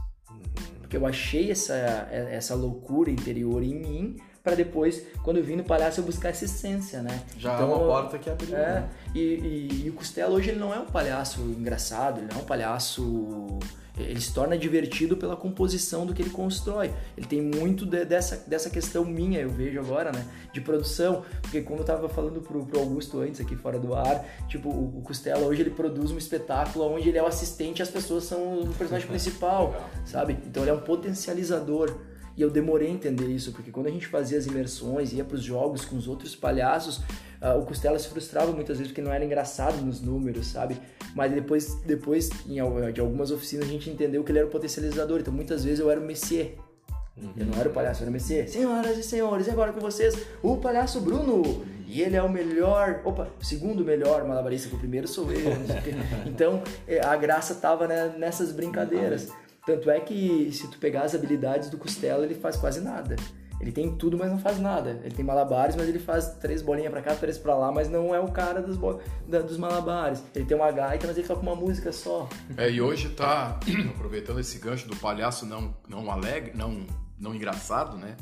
Porque 0.93 1.03
eu 1.03 1.07
achei 1.07 1.51
essa, 1.51 1.75
essa 2.13 2.55
loucura 2.55 3.11
interior 3.11 3.63
em 3.63 3.75
mim 3.75 4.17
para 4.45 4.55
depois, 4.55 5.07
quando 5.23 5.39
eu 5.39 5.43
vim 5.43 5.57
no 5.57 5.65
palhaço, 5.65 6.01
eu 6.01 6.05
buscar 6.05 6.29
essa 6.29 6.45
essência, 6.45 7.01
né? 7.01 7.23
Já 7.39 7.55
é 7.59 7.65
uma 7.65 7.79
porta 7.79 8.19
que 8.19 8.29
abriu. 8.29 8.55
É, 8.55 8.81
né? 8.81 8.89
e, 9.15 9.21
e, 9.21 9.83
e 9.87 9.89
o 9.89 9.95
Costela 9.95 10.35
hoje 10.35 10.51
ele 10.51 10.59
não 10.59 10.75
é 10.75 10.79
um 10.79 10.85
palhaço 10.85 11.41
engraçado, 11.41 12.19
ele 12.19 12.27
não 12.31 12.41
é 12.41 12.43
um 12.43 12.45
palhaço. 12.45 13.59
Ele 13.99 14.21
se 14.21 14.33
torna 14.33 14.57
divertido 14.57 15.19
pela 15.19 15.37
composição 15.37 16.07
do 16.07 16.15
que 16.15 16.23
ele 16.23 16.31
constrói. 16.31 16.91
Ele 17.17 17.27
tem 17.27 17.43
muito 17.43 17.85
de- 17.85 18.07
dessa, 18.07 18.37
dessa 18.47 18.71
questão 18.71 19.05
minha, 19.05 19.39
eu 19.41 19.51
vejo 19.51 19.79
agora, 19.79 20.11
né? 20.11 20.27
De 20.53 20.63
produção. 20.63 21.23
Porque 21.43 21.61
como 21.61 21.81
eu 21.81 21.85
tava 21.85 22.09
falando 22.09 22.41
pro, 22.41 22.65
pro 22.65 22.81
Augusto 22.81 23.21
antes 23.21 23.39
aqui 23.41 23.55
fora 23.55 23.79
do 23.79 23.95
ar, 23.95 24.25
tipo, 24.49 24.71
o, 24.71 24.99
o 24.99 25.03
Costela 25.03 25.45
hoje 25.47 25.61
ele 25.61 25.71
produz 25.71 26.11
um 26.11 26.17
espetáculo 26.17 26.87
onde 26.91 27.11
ele 27.11 27.19
é 27.19 27.23
o 27.23 27.27
assistente 27.27 27.81
e 27.81 27.83
as 27.83 27.91
pessoas 27.91 28.25
são 28.25 28.61
o 28.63 28.75
personagem 28.75 29.07
principal, 29.07 29.91
sabe? 30.07 30.39
Então 30.47 30.63
ele 30.63 30.71
é 30.71 30.75
um 30.75 30.81
potencializador. 30.81 31.95
E 32.35 32.41
eu 32.41 32.49
demorei 32.51 32.89
a 32.89 32.91
entender 32.91 33.27
isso, 33.27 33.53
porque 33.53 33.71
quando 33.71 33.89
a 33.89 33.91
gente 33.91 34.07
fazia 34.07 34.39
as 34.39 34.47
imersões, 34.47 35.13
ia 35.13 35.23
pros 35.23 35.43
jogos 35.43 35.85
com 35.85 35.97
os 35.97 36.09
outros 36.09 36.35
palhaços, 36.35 37.03
ah, 37.43 37.57
o 37.57 37.67
Costela 37.67 37.99
se 37.99 38.09
frustrava 38.09 38.53
muitas 38.53 38.79
vezes 38.79 38.93
porque 38.93 39.03
não 39.03 39.13
era 39.13 39.25
engraçado 39.25 39.85
nos 39.85 40.01
números, 40.01 40.47
sabe? 40.47 40.81
Mas 41.13 41.33
depois, 41.33 41.75
depois 41.85 42.31
em, 42.47 42.55
de 42.93 43.01
algumas 43.01 43.33
oficinas, 43.33 43.67
a 43.67 43.71
gente 43.71 43.91
entendeu 43.91 44.23
que 44.23 44.31
ele 44.31 44.39
era 44.39 44.47
o 44.47 44.51
potencializador. 44.51 45.19
Então 45.19 45.35
muitas 45.35 45.65
vezes 45.65 45.81
eu 45.81 45.91
era 45.91 46.01
o 46.01 46.05
Messier. 46.05 46.55
Eu 47.37 47.45
não 47.45 47.59
era 47.59 47.69
o 47.69 47.73
palhaço, 47.73 48.01
eu 48.01 48.05
era 48.05 48.11
o 48.11 48.13
Messier. 48.13 48.49
Senhoras 48.49 48.97
e 48.97 49.03
senhores, 49.03 49.47
e 49.49 49.51
agora 49.51 49.73
com 49.73 49.81
vocês, 49.81 50.17
o 50.41 50.57
palhaço 50.57 51.01
Bruno. 51.01 51.65
E 51.87 52.01
ele 52.01 52.17
é 52.17 52.23
o 52.23 52.29
melhor, 52.29 53.03
opa, 53.05 53.29
o 53.39 53.45
segundo 53.45 53.85
melhor 53.85 54.25
malabarista, 54.25 54.69
que 54.69 54.77
o 54.77 54.79
primeiro 54.79 55.09
sou 55.09 55.31
eu. 55.33 55.59
não 55.59 55.67
sei 55.67 55.79
o 55.79 55.83
quê. 55.83 55.91
Então 56.27 56.63
eh, 56.87 57.05
a 57.05 57.17
graça 57.17 57.57
tava 57.57 57.89
né, 57.89 58.15
nessas 58.17 58.53
brincadeiras. 58.53 59.29
Tanto 59.67 59.91
é 59.91 59.99
que 59.99 60.51
se 60.53 60.69
tu 60.69 60.79
pegar 60.79 61.03
as 61.03 61.15
habilidades 61.15 61.69
do 61.69 61.77
Costela, 61.77 62.25
ele 62.25 62.35
faz 62.35 62.57
quase 62.57 62.81
nada. 62.81 63.17
Ele 63.63 63.71
tem 63.73 63.95
tudo, 63.95 64.19
mas 64.19 64.29
não 64.29 64.41
faz 64.41 64.59
nada. 64.59 65.01
Ele 65.05 65.15
tem 65.15 65.25
malabares, 65.25 65.77
mas 65.77 65.89
ele 65.89 66.01
faz 66.01 66.31
três 66.41 66.61
bolinhas 66.61 66.91
pra 66.91 67.01
cá, 67.01 67.15
três 67.15 67.39
pra 67.39 67.55
lá, 67.57 67.71
mas 67.71 67.89
não 67.89 68.13
é 68.13 68.19
o 68.19 68.27
cara 68.33 68.61
dos, 68.61 68.77
da- 69.29 69.41
dos 69.41 69.57
malabares. 69.57 70.21
Ele 70.35 70.45
tem 70.45 70.57
uma 70.57 70.71
gaita, 70.73 71.07
mas 71.07 71.17
ele 71.17 71.27
toca 71.29 71.41
uma 71.41 71.55
música 71.55 71.93
só. 71.93 72.29
É, 72.57 72.69
e 72.69 72.83
hoje 72.83 73.11
tá 73.11 73.59
aproveitando 73.95 74.41
esse 74.41 74.59
gancho 74.59 74.89
do 74.89 74.97
palhaço 74.97 75.47
não, 75.47 75.75
não 75.89 76.11
alegre, 76.11 76.53
não, 76.57 76.85
não 77.19 77.33
engraçado, 77.35 77.97
né? 77.97 78.17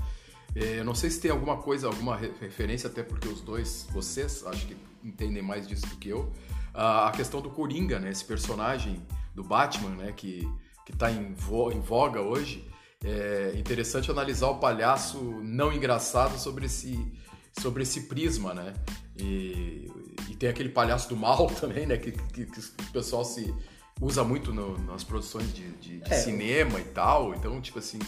É, 0.54 0.80
eu 0.80 0.84
não 0.84 0.94
sei 0.94 1.08
se 1.08 1.18
tem 1.20 1.30
alguma 1.30 1.56
coisa, 1.56 1.86
alguma 1.86 2.16
re- 2.16 2.32
referência, 2.40 2.90
até 2.90 3.02
porque 3.02 3.26
os 3.26 3.40
dois, 3.40 3.86
vocês, 3.90 4.44
acho 4.46 4.66
que 4.66 4.76
entendem 5.02 5.42
mais 5.42 5.66
disso 5.66 5.86
do 5.86 5.96
que 5.96 6.10
eu. 6.10 6.30
A 6.74 7.08
a 7.08 7.12
questão 7.12 7.40
do 7.40 7.48
Coringa, 7.48 7.98
né? 7.98 8.10
Esse 8.10 8.24
personagem 8.24 9.00
do 9.34 9.42
Batman, 9.42 9.90
né? 9.96 10.12
Que, 10.14 10.46
que 10.84 10.92
tá 10.94 11.10
em, 11.10 11.32
vo- 11.32 11.72
em 11.72 11.80
voga 11.80 12.20
hoje. 12.20 12.68
É 13.04 13.52
interessante 13.56 14.10
analisar 14.10 14.48
o 14.48 14.58
palhaço 14.58 15.18
não 15.42 15.72
engraçado 15.72 16.38
sobre 16.38 16.66
esse, 16.66 16.98
sobre 17.58 17.82
esse 17.82 18.02
prisma, 18.02 18.52
né? 18.52 18.74
E, 19.16 19.90
e 20.28 20.34
tem 20.36 20.48
aquele 20.48 20.68
palhaço 20.68 21.08
do 21.08 21.16
mal 21.16 21.46
também, 21.58 21.86
né? 21.86 21.96
Que, 21.96 22.12
que, 22.12 22.44
que 22.46 22.58
o 22.60 22.92
pessoal 22.92 23.24
se 23.24 23.54
usa 24.00 24.22
muito 24.22 24.52
no- 24.52 24.78
nas 24.84 25.02
produções 25.02 25.52
de, 25.54 25.68
de- 25.72 26.00
de 26.00 26.12
É. 26.12 26.16
cinema 26.18 26.78
e 26.78 26.84
tal. 26.84 27.34
Então, 27.34 27.58
tipo 27.60 27.78
assim. 27.78 27.98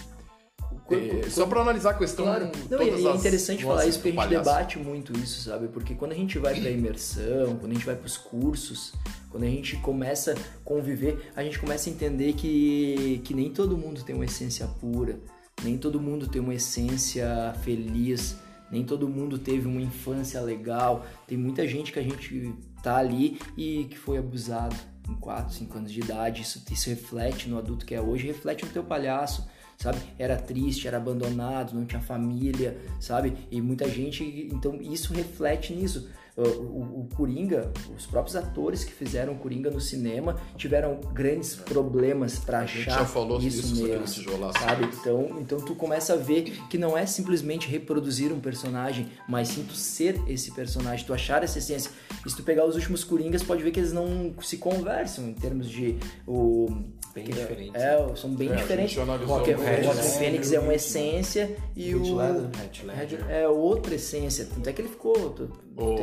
É, 0.90 1.28
só 1.30 1.46
pra 1.46 1.60
analisar 1.62 1.90
a 1.90 1.94
questão. 1.94 2.24
Claro. 2.26 2.50
Não, 2.70 2.82
e 2.82 3.06
é 3.06 3.14
interessante 3.14 3.62
falar 3.64 3.86
isso 3.86 3.98
porque 3.98 4.08
a 4.08 4.12
gente 4.12 4.20
palhaço. 4.20 4.44
debate 4.50 4.78
muito 4.78 5.12
isso, 5.18 5.42
sabe? 5.48 5.68
Porque 5.68 5.94
quando 5.94 6.12
a 6.12 6.14
gente 6.14 6.38
vai 6.38 6.58
pra 6.60 6.70
imersão, 6.70 7.56
quando 7.58 7.70
a 7.72 7.74
gente 7.74 7.86
vai 7.86 7.94
pros 7.96 8.16
cursos, 8.18 8.92
quando 9.32 9.44
a 9.44 9.48
gente 9.48 9.76
começa 9.78 10.34
a 10.34 10.36
conviver, 10.62 11.32
a 11.34 11.42
gente 11.42 11.58
começa 11.58 11.88
a 11.88 11.92
entender 11.92 12.34
que, 12.34 13.22
que 13.24 13.32
nem 13.32 13.50
todo 13.50 13.78
mundo 13.78 14.04
tem 14.04 14.14
uma 14.14 14.26
essência 14.26 14.66
pura, 14.66 15.18
nem 15.64 15.78
todo 15.78 15.98
mundo 15.98 16.28
tem 16.28 16.40
uma 16.40 16.54
essência 16.54 17.54
feliz, 17.64 18.36
nem 18.70 18.84
todo 18.84 19.08
mundo 19.08 19.38
teve 19.38 19.66
uma 19.66 19.80
infância 19.80 20.38
legal. 20.42 21.06
Tem 21.26 21.38
muita 21.38 21.66
gente 21.66 21.92
que 21.92 21.98
a 21.98 22.02
gente 22.02 22.54
tá 22.82 22.98
ali 22.98 23.40
e 23.56 23.84
que 23.84 23.98
foi 23.98 24.18
abusado 24.18 24.76
em 25.08 25.14
4, 25.14 25.54
5 25.54 25.78
anos 25.78 25.90
de 25.90 26.00
idade. 26.00 26.42
Isso, 26.42 26.62
isso 26.70 26.90
reflete 26.90 27.48
no 27.48 27.56
adulto 27.56 27.86
que 27.86 27.94
é 27.94 28.00
hoje, 28.00 28.26
reflete 28.26 28.66
no 28.66 28.70
teu 28.70 28.84
palhaço 28.84 29.48
sabe? 29.78 29.98
Era 30.16 30.36
triste, 30.36 30.86
era 30.86 30.96
abandonado, 30.96 31.74
não 31.74 31.84
tinha 31.84 32.00
família, 32.00 32.78
sabe? 33.00 33.36
E 33.50 33.60
muita 33.60 33.88
gente, 33.88 34.48
então 34.52 34.80
isso 34.80 35.12
reflete 35.12 35.72
nisso. 35.72 36.08
O, 36.34 36.42
o- 36.42 37.00
o 37.02 37.08
Coringa, 37.14 37.70
os 37.94 38.06
próprios 38.06 38.34
atores 38.36 38.84
que 38.84 38.92
fizeram 38.92 39.34
o 39.34 39.36
Coringa 39.36 39.70
no 39.70 39.80
cinema 39.80 40.36
tiveram 40.56 40.98
grandes 41.12 41.54
problemas 41.54 42.38
para 42.38 42.60
achar 42.60 43.00
já 43.00 43.04
falou 43.04 43.38
isso 43.38 43.74
disso 43.74 44.14
Tijolaço. 44.22 44.58
sabe? 44.58 44.86
Então, 44.98 45.36
então 45.40 45.58
tu 45.60 45.74
começa 45.74 46.14
a 46.14 46.16
ver 46.16 46.44
que 46.70 46.78
não 46.78 46.96
é 46.96 47.04
simplesmente 47.04 47.68
reproduzir 47.68 48.32
um 48.32 48.40
personagem, 48.40 49.08
mas 49.28 49.48
sim 49.48 49.62
tu 49.68 49.74
ser 49.74 50.18
esse 50.26 50.52
personagem, 50.52 51.04
tu 51.06 51.12
achar 51.12 51.44
essa 51.44 51.58
essência. 51.58 51.90
E 52.24 52.30
se 52.30 52.34
tu 52.36 52.42
pegar 52.42 52.64
os 52.64 52.76
últimos 52.76 53.04
Coringas, 53.04 53.42
pode 53.42 53.62
ver 53.62 53.70
que 53.70 53.80
eles 53.80 53.92
não 53.92 54.32
se 54.40 54.56
conversam 54.56 55.28
em 55.28 55.34
termos 55.34 55.68
de 55.68 55.96
o 56.26 56.66
Bem 57.14 57.24
que- 57.24 57.32
diferentes, 57.32 57.74
É, 57.82 58.16
são 58.16 58.34
bem 58.34 58.50
É, 58.50 58.56
diferentes. 58.56 58.96
Rock, 58.96 59.50
o 59.50 59.58
o 59.58 59.62
Red, 59.62 59.82
Rock 59.82 59.96
né? 59.96 60.02
Fênix 60.02 60.52
é 60.52 60.58
uma 60.60 60.74
essência 60.74 61.56
e 61.76 61.94
o 61.94 62.16
Ledger. 62.16 62.86
Red 62.94 63.18
é 63.28 63.46
outra 63.48 63.94
essência. 63.94 64.46
Tanto 64.46 64.68
é 64.68 64.72
que 64.72 64.80
ele 64.80 64.88
ficou 64.88 65.12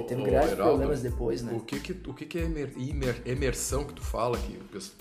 teve 0.08 0.22
ô, 0.22 0.26
graves 0.26 0.52
Heraldo, 0.52 0.56
problemas 0.72 1.02
depois, 1.02 1.42
né? 1.42 1.54
O 1.56 1.60
que 1.62 1.80
que, 1.80 1.92
o 2.10 2.14
que, 2.14 2.26
que 2.26 2.38
é 2.40 2.42
emer- 2.44 2.74
imer- 2.78 3.22
imersão 3.26 3.84
que 3.86 3.94
tu 3.94 4.02
fala 4.02 4.36
aqui, 4.38 4.58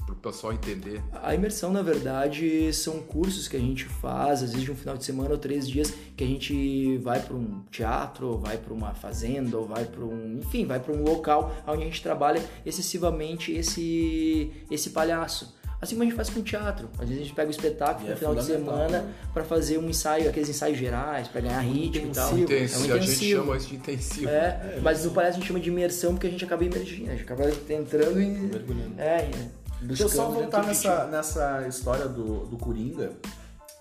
pro 0.06 0.14
pessoal 0.16 0.52
entender? 0.52 1.02
A 1.22 1.34
imersão, 1.34 1.72
na 1.72 1.82
verdade, 1.82 2.72
são 2.74 3.00
cursos 3.00 3.48
que 3.48 3.56
a 3.56 3.60
gente 3.60 3.84
faz, 3.86 4.42
às 4.42 4.50
vezes 4.50 4.64
de 4.64 4.70
um 4.72 4.76
final 4.76 4.96
de 4.96 5.04
semana 5.04 5.30
ou 5.30 5.38
três 5.38 5.68
dias, 5.68 5.92
que 6.16 6.22
a 6.24 6.26
gente 6.26 6.96
vai 6.98 7.20
para 7.20 7.34
um 7.34 7.62
teatro, 7.70 8.28
ou 8.28 8.38
vai 8.38 8.56
para 8.58 8.72
uma 8.74 8.94
fazenda, 8.94 9.56
ou 9.58 9.66
vai 9.66 9.84
para 9.84 10.04
um, 10.04 10.38
enfim, 10.38 10.66
vai 10.66 10.80
para 10.80 10.92
um 10.94 11.02
local 11.02 11.52
onde 11.66 11.82
a 11.82 11.86
gente 11.86 12.02
trabalha 12.02 12.42
excessivamente 12.64 13.52
esse 13.52 14.52
esse 14.70 14.90
palhaço, 14.90 15.56
Assim 15.80 15.94
como 15.94 16.02
a 16.02 16.06
gente 16.06 16.16
faz 16.16 16.28
com 16.28 16.42
teatro. 16.42 16.88
Às 16.94 17.08
vezes 17.08 17.16
a 17.22 17.24
gente 17.24 17.34
pega 17.34 17.48
o 17.48 17.50
espetáculo 17.50 18.06
E 18.06 18.08
no 18.08 18.12
é 18.14 18.16
final 18.16 18.34
de 18.34 18.44
semana 18.44 19.02
né? 19.02 19.14
pra 19.32 19.44
fazer 19.44 19.78
um 19.78 19.88
ensaio, 19.88 20.28
aqueles 20.28 20.48
ensaios 20.48 20.76
gerais, 20.76 21.28
pra 21.28 21.40
ganhar 21.40 21.60
ritmo 21.60 22.08
e 22.08 22.10
tal. 22.10 22.36
intensivo. 22.36 22.52
É 22.52 22.58
um 22.58 22.58
Intensivo, 22.58 22.94
a 22.94 22.98
gente 22.98 23.30
chama 23.30 23.56
isso 23.56 23.68
de 23.68 23.76
intensivo. 23.76 24.28
É, 24.28 24.78
mas 24.82 25.04
no 25.04 25.12
palhaço 25.12 25.36
a 25.36 25.38
gente 25.38 25.46
chama 25.46 25.60
de 25.60 25.68
imersão 25.68 26.14
porque 26.14 26.26
a 26.26 26.30
gente 26.30 26.44
acaba 26.44 26.64
imergindo, 26.64 27.10
a 27.10 27.12
gente 27.12 27.22
acaba 27.22 27.44
entrando 27.48 28.20
e. 28.20 28.26
Mergulhando. 28.26 28.94
É, 28.98 29.30
e 29.30 29.58
Deixa 29.80 30.02
eu 30.02 30.08
só 30.08 30.26
buscando 30.26 30.42
voltar 30.42 30.66
nessa, 30.66 31.06
nessa 31.06 31.66
história 31.68 32.06
do, 32.08 32.46
do 32.46 32.56
Coringa. 32.56 33.12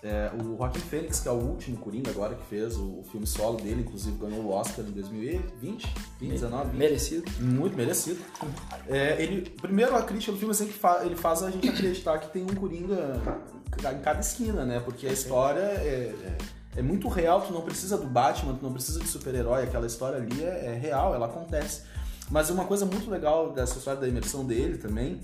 É, 0.00 0.30
o 0.40 0.56
Joaquim 0.56 0.78
Fênix, 0.78 1.18
que 1.18 1.26
é 1.26 1.30
o 1.32 1.34
último 1.34 1.76
Coringa 1.76 2.10
agora 2.10 2.36
que 2.36 2.46
fez 2.46 2.76
o, 2.76 3.00
o 3.00 3.04
filme 3.10 3.26
solo 3.26 3.56
dele, 3.56 3.80
inclusive 3.80 4.16
ganhou 4.16 4.44
o 4.44 4.50
Oscar 4.50 4.84
em 4.84 4.92
2020, 4.92 5.92
2019, 6.20 6.70
20. 6.70 6.78
Merecido. 6.78 7.32
Muito 7.40 7.76
merecido. 7.76 8.20
É, 8.88 9.20
ele, 9.20 9.50
primeiro, 9.50 9.96
a 9.96 10.02
crítica 10.02 10.30
do 10.30 10.38
filme 10.38 10.52
assim, 10.52 10.66
que 10.66 10.72
fa- 10.72 11.04
ele 11.04 11.16
faz 11.16 11.42
a 11.42 11.50
gente 11.50 11.68
acreditar 11.68 12.18
que 12.18 12.32
tem 12.32 12.44
um 12.44 12.54
Coringa 12.54 13.20
em 13.92 13.98
cada 14.00 14.20
esquina, 14.20 14.64
né? 14.64 14.78
Porque 14.78 15.04
a 15.06 15.12
história 15.12 15.60
é, 15.60 16.14
é, 16.24 16.38
é 16.76 16.82
muito 16.82 17.08
real, 17.08 17.40
tu 17.40 17.52
não 17.52 17.62
precisa 17.62 17.98
do 17.98 18.06
Batman, 18.06 18.54
tu 18.54 18.64
não 18.64 18.72
precisa 18.72 19.00
de 19.00 19.08
super-herói, 19.08 19.64
aquela 19.64 19.86
história 19.86 20.18
ali 20.18 20.44
é, 20.44 20.66
é 20.66 20.74
real, 20.74 21.12
ela 21.12 21.26
acontece. 21.26 21.82
Mas 22.30 22.50
uma 22.50 22.66
coisa 22.66 22.86
muito 22.86 23.10
legal 23.10 23.52
dessa 23.52 23.78
história 23.78 24.00
da 24.00 24.06
imersão 24.06 24.44
dele 24.44 24.78
também 24.78 25.20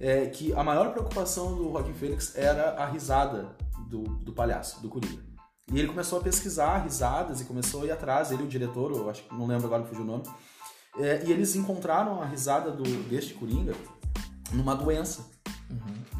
é 0.00 0.26
que 0.26 0.52
a 0.52 0.64
maior 0.64 0.90
preocupação 0.90 1.54
do 1.54 1.70
Joaquim 1.70 1.92
Fênix 1.92 2.34
era 2.34 2.70
a 2.72 2.86
risada 2.86 3.46
do, 3.86 4.02
do 4.02 4.32
palhaço, 4.32 4.82
do 4.82 4.88
Coringa. 4.88 5.22
E 5.72 5.78
ele 5.78 5.88
começou 5.88 6.20
a 6.20 6.22
pesquisar 6.22 6.78
risadas 6.78 7.40
e 7.40 7.44
começou 7.44 7.82
a 7.82 7.86
ir 7.86 7.90
atrás, 7.90 8.30
ele 8.30 8.44
o 8.44 8.46
diretor, 8.46 8.92
eu 8.92 9.10
acho 9.10 9.22
que 9.22 9.34
não 9.34 9.46
lembro 9.46 9.66
agora 9.66 9.82
que 9.82 9.88
fugiu 9.88 10.04
o 10.04 10.06
nome, 10.06 10.22
é, 10.98 11.24
e 11.24 11.32
eles 11.32 11.56
encontraram 11.56 12.22
a 12.22 12.24
risada 12.24 12.70
do, 12.70 12.84
deste 13.08 13.34
Coringa 13.34 13.74
numa 14.52 14.74
doença. 14.74 15.26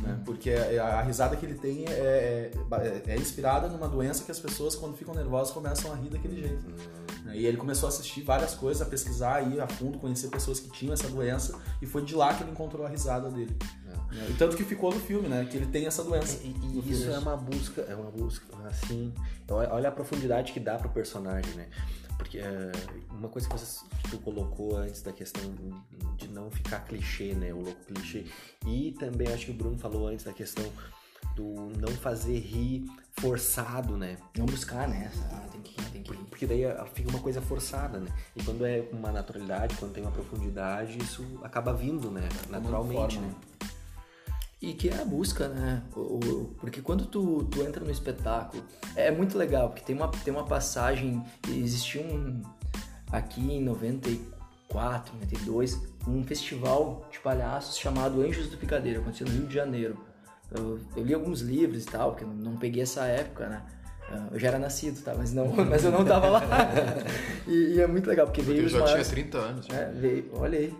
né? 0.02 0.20
Porque 0.24 0.50
a, 0.50 0.98
a 0.98 1.02
risada 1.02 1.36
que 1.36 1.46
ele 1.46 1.54
tem 1.54 1.84
é, 1.86 2.50
é, 2.72 3.02
é 3.06 3.16
inspirada 3.16 3.68
numa 3.68 3.88
doença 3.88 4.24
que 4.24 4.30
as 4.30 4.40
pessoas, 4.40 4.74
quando 4.74 4.96
ficam 4.96 5.14
nervosas, 5.14 5.54
começam 5.54 5.92
a 5.92 5.94
rir 5.94 6.10
daquele 6.10 6.42
jeito. 6.42 6.64
né? 7.24 7.36
E 7.36 7.46
ele 7.46 7.56
começou 7.56 7.86
a 7.86 7.90
assistir 7.90 8.22
várias 8.22 8.54
coisas, 8.54 8.82
a 8.82 8.90
pesquisar, 8.90 9.36
a 9.36 9.42
ir 9.42 9.60
a 9.60 9.68
fundo, 9.68 9.98
conhecer 9.98 10.28
pessoas 10.28 10.60
que 10.60 10.70
tinham 10.70 10.92
essa 10.92 11.08
doença, 11.08 11.58
e 11.80 11.86
foi 11.86 12.04
de 12.04 12.14
lá 12.14 12.34
que 12.34 12.42
ele 12.42 12.50
encontrou 12.50 12.84
a 12.84 12.88
risada 12.88 13.30
dele. 13.30 13.56
Né? 14.10 14.26
E 14.30 14.34
tanto 14.34 14.56
que 14.56 14.64
ficou 14.64 14.92
no 14.92 15.00
filme, 15.00 15.28
né? 15.28 15.46
Que 15.50 15.56
ele 15.56 15.66
tem 15.66 15.86
essa 15.86 16.02
doença. 16.02 16.40
E, 16.42 16.48
e 16.48 16.78
isso 16.90 17.02
filme. 17.02 17.14
é 17.14 17.18
uma 17.18 17.36
busca, 17.36 17.80
é 17.82 17.94
uma 17.94 18.10
busca, 18.10 18.46
assim, 18.66 19.12
olha 19.48 19.88
a 19.88 19.92
profundidade 19.92 20.52
que 20.52 20.60
dá 20.60 20.76
pro 20.76 20.88
personagem, 20.88 21.52
né? 21.54 21.68
Porque 22.16 22.38
é, 22.38 22.72
uma 23.10 23.28
coisa 23.28 23.48
que, 23.48 23.56
você, 23.56 23.84
tu 24.10 24.18
colocou 24.18 24.76
antes 24.76 25.02
da 25.02 25.12
questão 25.12 25.42
de 26.16 26.28
não 26.28 26.50
ficar 26.50 26.80
clichê, 26.80 27.34
né? 27.34 27.52
O 27.52 27.60
louco 27.60 27.84
clichê. 27.86 28.24
E 28.66 28.92
também 28.98 29.28
acho 29.28 29.46
que 29.46 29.50
o 29.50 29.54
Bruno 29.54 29.78
falou 29.78 30.08
antes 30.08 30.24
da 30.24 30.32
questão 30.32 30.64
do 31.34 31.70
não 31.78 31.92
fazer 31.96 32.38
rir 32.38 32.86
forçado, 33.18 33.96
né? 33.96 34.16
Não 34.36 34.46
buscar, 34.46 34.88
né? 34.88 35.10
Ah, 35.30 35.46
tem 35.52 35.60
que 35.60 35.90
tem 35.90 36.02
que 36.02 36.14
Porque 36.24 36.46
daí 36.46 36.64
ah, 36.64 36.86
fica 36.94 37.10
uma 37.10 37.20
coisa 37.20 37.42
forçada, 37.42 38.00
né? 38.00 38.10
E 38.34 38.42
quando 38.42 38.64
é 38.64 38.80
com 38.80 38.96
uma 38.96 39.12
naturalidade, 39.12 39.76
quando 39.76 39.92
tem 39.92 40.02
uma 40.02 40.12
profundidade, 40.12 40.98
isso 40.98 41.24
acaba 41.42 41.74
vindo, 41.74 42.10
né? 42.10 42.26
Naturalmente, 42.48 43.16
forma. 43.16 43.28
né? 43.28 43.34
E 44.60 44.72
que 44.72 44.88
é 44.88 45.00
a 45.00 45.04
busca, 45.04 45.48
né? 45.48 45.82
Porque 46.58 46.80
quando 46.80 47.04
tu, 47.06 47.44
tu 47.44 47.62
entra 47.62 47.84
no 47.84 47.90
espetáculo, 47.90 48.64
é 48.94 49.10
muito 49.10 49.36
legal, 49.36 49.68
porque 49.68 49.84
tem 49.84 49.94
uma, 49.94 50.08
tem 50.08 50.32
uma 50.32 50.46
passagem, 50.46 51.22
existia 51.48 52.00
um, 52.00 52.40
aqui 53.12 53.40
em 53.40 53.62
94, 53.62 55.14
92, 55.14 55.78
um 56.08 56.24
festival 56.24 57.06
de 57.12 57.18
palhaços 57.18 57.76
chamado 57.78 58.22
Anjos 58.22 58.48
do 58.48 58.56
Picadeiro, 58.56 59.00
aconteceu 59.00 59.26
no 59.26 59.32
Rio 59.34 59.46
de 59.46 59.54
Janeiro. 59.54 59.98
Eu, 60.50 60.80
eu 60.96 61.04
li 61.04 61.12
alguns 61.12 61.40
livros 61.40 61.82
e 61.84 61.86
tal, 61.86 62.12
porque 62.12 62.24
eu 62.24 62.28
não 62.28 62.56
peguei 62.56 62.82
essa 62.82 63.04
época, 63.04 63.48
né? 63.48 63.62
Ah, 64.10 64.28
Eu 64.30 64.38
já 64.38 64.48
era 64.48 64.58
nascido, 64.58 65.02
tá? 65.02 65.14
Mas, 65.16 65.32
não, 65.32 65.48
mas 65.48 65.84
eu 65.84 65.90
não 65.90 66.04
tava 66.04 66.28
lá. 66.28 66.40
E, 67.46 67.74
e 67.74 67.80
é 67.80 67.86
muito 67.86 68.08
legal, 68.08 68.26
porque 68.26 68.42
veio 68.42 68.62
Eu 68.62 68.68
já 68.68 68.78
tinha 68.78 68.84
maiores... 68.84 69.08
30 69.08 69.38
anos. 69.38 69.70
É, 69.70 69.92
veio, 69.92 70.30
olha 70.32 70.58
aí. 70.58 70.74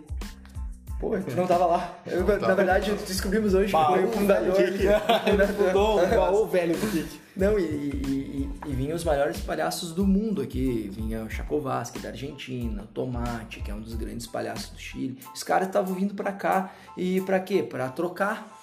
Pô, 0.99 1.11
tu 1.19 1.35
não 1.35 1.45
tava 1.45 1.65
lá. 1.67 1.99
Eu, 2.07 2.25
Não. 2.25 2.39
Na 2.39 2.55
verdade, 2.55 2.91
descobrimos 3.07 3.53
hoje 3.53 3.71
que 3.71 3.85
foi 3.85 4.03
o 4.03 4.11
fundador. 4.11 4.55
Fundou 5.55 5.99
o 5.99 6.03
Igual 6.03 6.35
o 6.35 6.47
velho 6.47 6.75
Kik. 6.75 7.21
Não, 7.35 7.59
e, 7.59 7.63
e, 7.63 8.49
e, 8.65 8.69
e 8.71 8.73
vinham 8.73 8.95
os 8.95 9.03
maiores 9.03 9.39
palhaços 9.39 9.91
do 9.91 10.07
mundo 10.07 10.41
aqui. 10.41 10.89
Vinha 10.91 11.23
o 11.23 11.29
Chacovaski 11.29 11.99
da 11.99 12.09
Argentina, 12.09 12.81
o 12.81 12.87
Tomate, 12.87 13.59
que 13.59 13.69
é 13.69 13.75
um 13.75 13.79
dos 13.79 13.93
grandes 13.93 14.25
palhaços 14.25 14.71
do 14.71 14.79
Chile. 14.79 15.19
Os 15.35 15.43
caras 15.43 15.67
estavam 15.67 15.93
vindo 15.93 16.15
pra 16.15 16.31
cá 16.31 16.73
e 16.97 17.21
pra 17.21 17.39
quê? 17.39 17.61
Pra 17.61 17.89
trocar. 17.89 18.56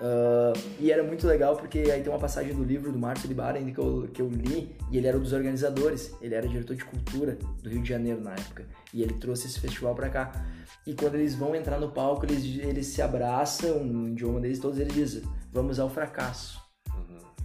Ah, 0.00 0.52
e 0.78 0.90
era 0.90 1.02
muito 1.02 1.26
legal 1.26 1.56
porque 1.56 1.78
aí 1.78 2.02
tem 2.02 2.12
uma 2.12 2.18
passagem 2.18 2.54
do 2.54 2.64
livro 2.64 2.92
do 2.92 2.98
Márcio 2.98 3.28
Libaren 3.28 3.72
que 3.72 3.78
eu, 3.78 4.08
que 4.12 4.20
eu 4.22 4.28
li 4.28 4.74
e 4.90 4.98
ele 4.98 5.06
era 5.06 5.16
um 5.16 5.20
dos 5.20 5.32
organizadores. 5.32 6.12
Ele 6.20 6.34
era 6.34 6.46
diretor 6.46 6.76
de 6.76 6.84
cultura 6.84 7.38
do 7.62 7.68
Rio 7.68 7.82
de 7.82 7.88
Janeiro 7.88 8.20
na 8.20 8.32
época. 8.32 8.66
E 8.92 9.02
ele 9.02 9.14
trouxe 9.14 9.46
esse 9.46 9.60
festival 9.60 9.94
pra 9.94 10.08
cá. 10.08 10.32
E 10.86 10.94
quando 10.94 11.14
eles 11.14 11.34
vão 11.34 11.54
entrar 11.54 11.78
no 11.78 11.90
palco, 11.90 12.26
eles, 12.26 12.44
eles 12.58 12.86
se 12.88 13.00
abraçam, 13.00 13.82
no 13.84 14.08
idioma 14.08 14.40
deles, 14.40 14.58
todos 14.58 14.78
eles 14.78 14.92
dizem: 14.92 15.22
Vamos 15.50 15.78
ao 15.78 15.88
fracasso. 15.88 16.62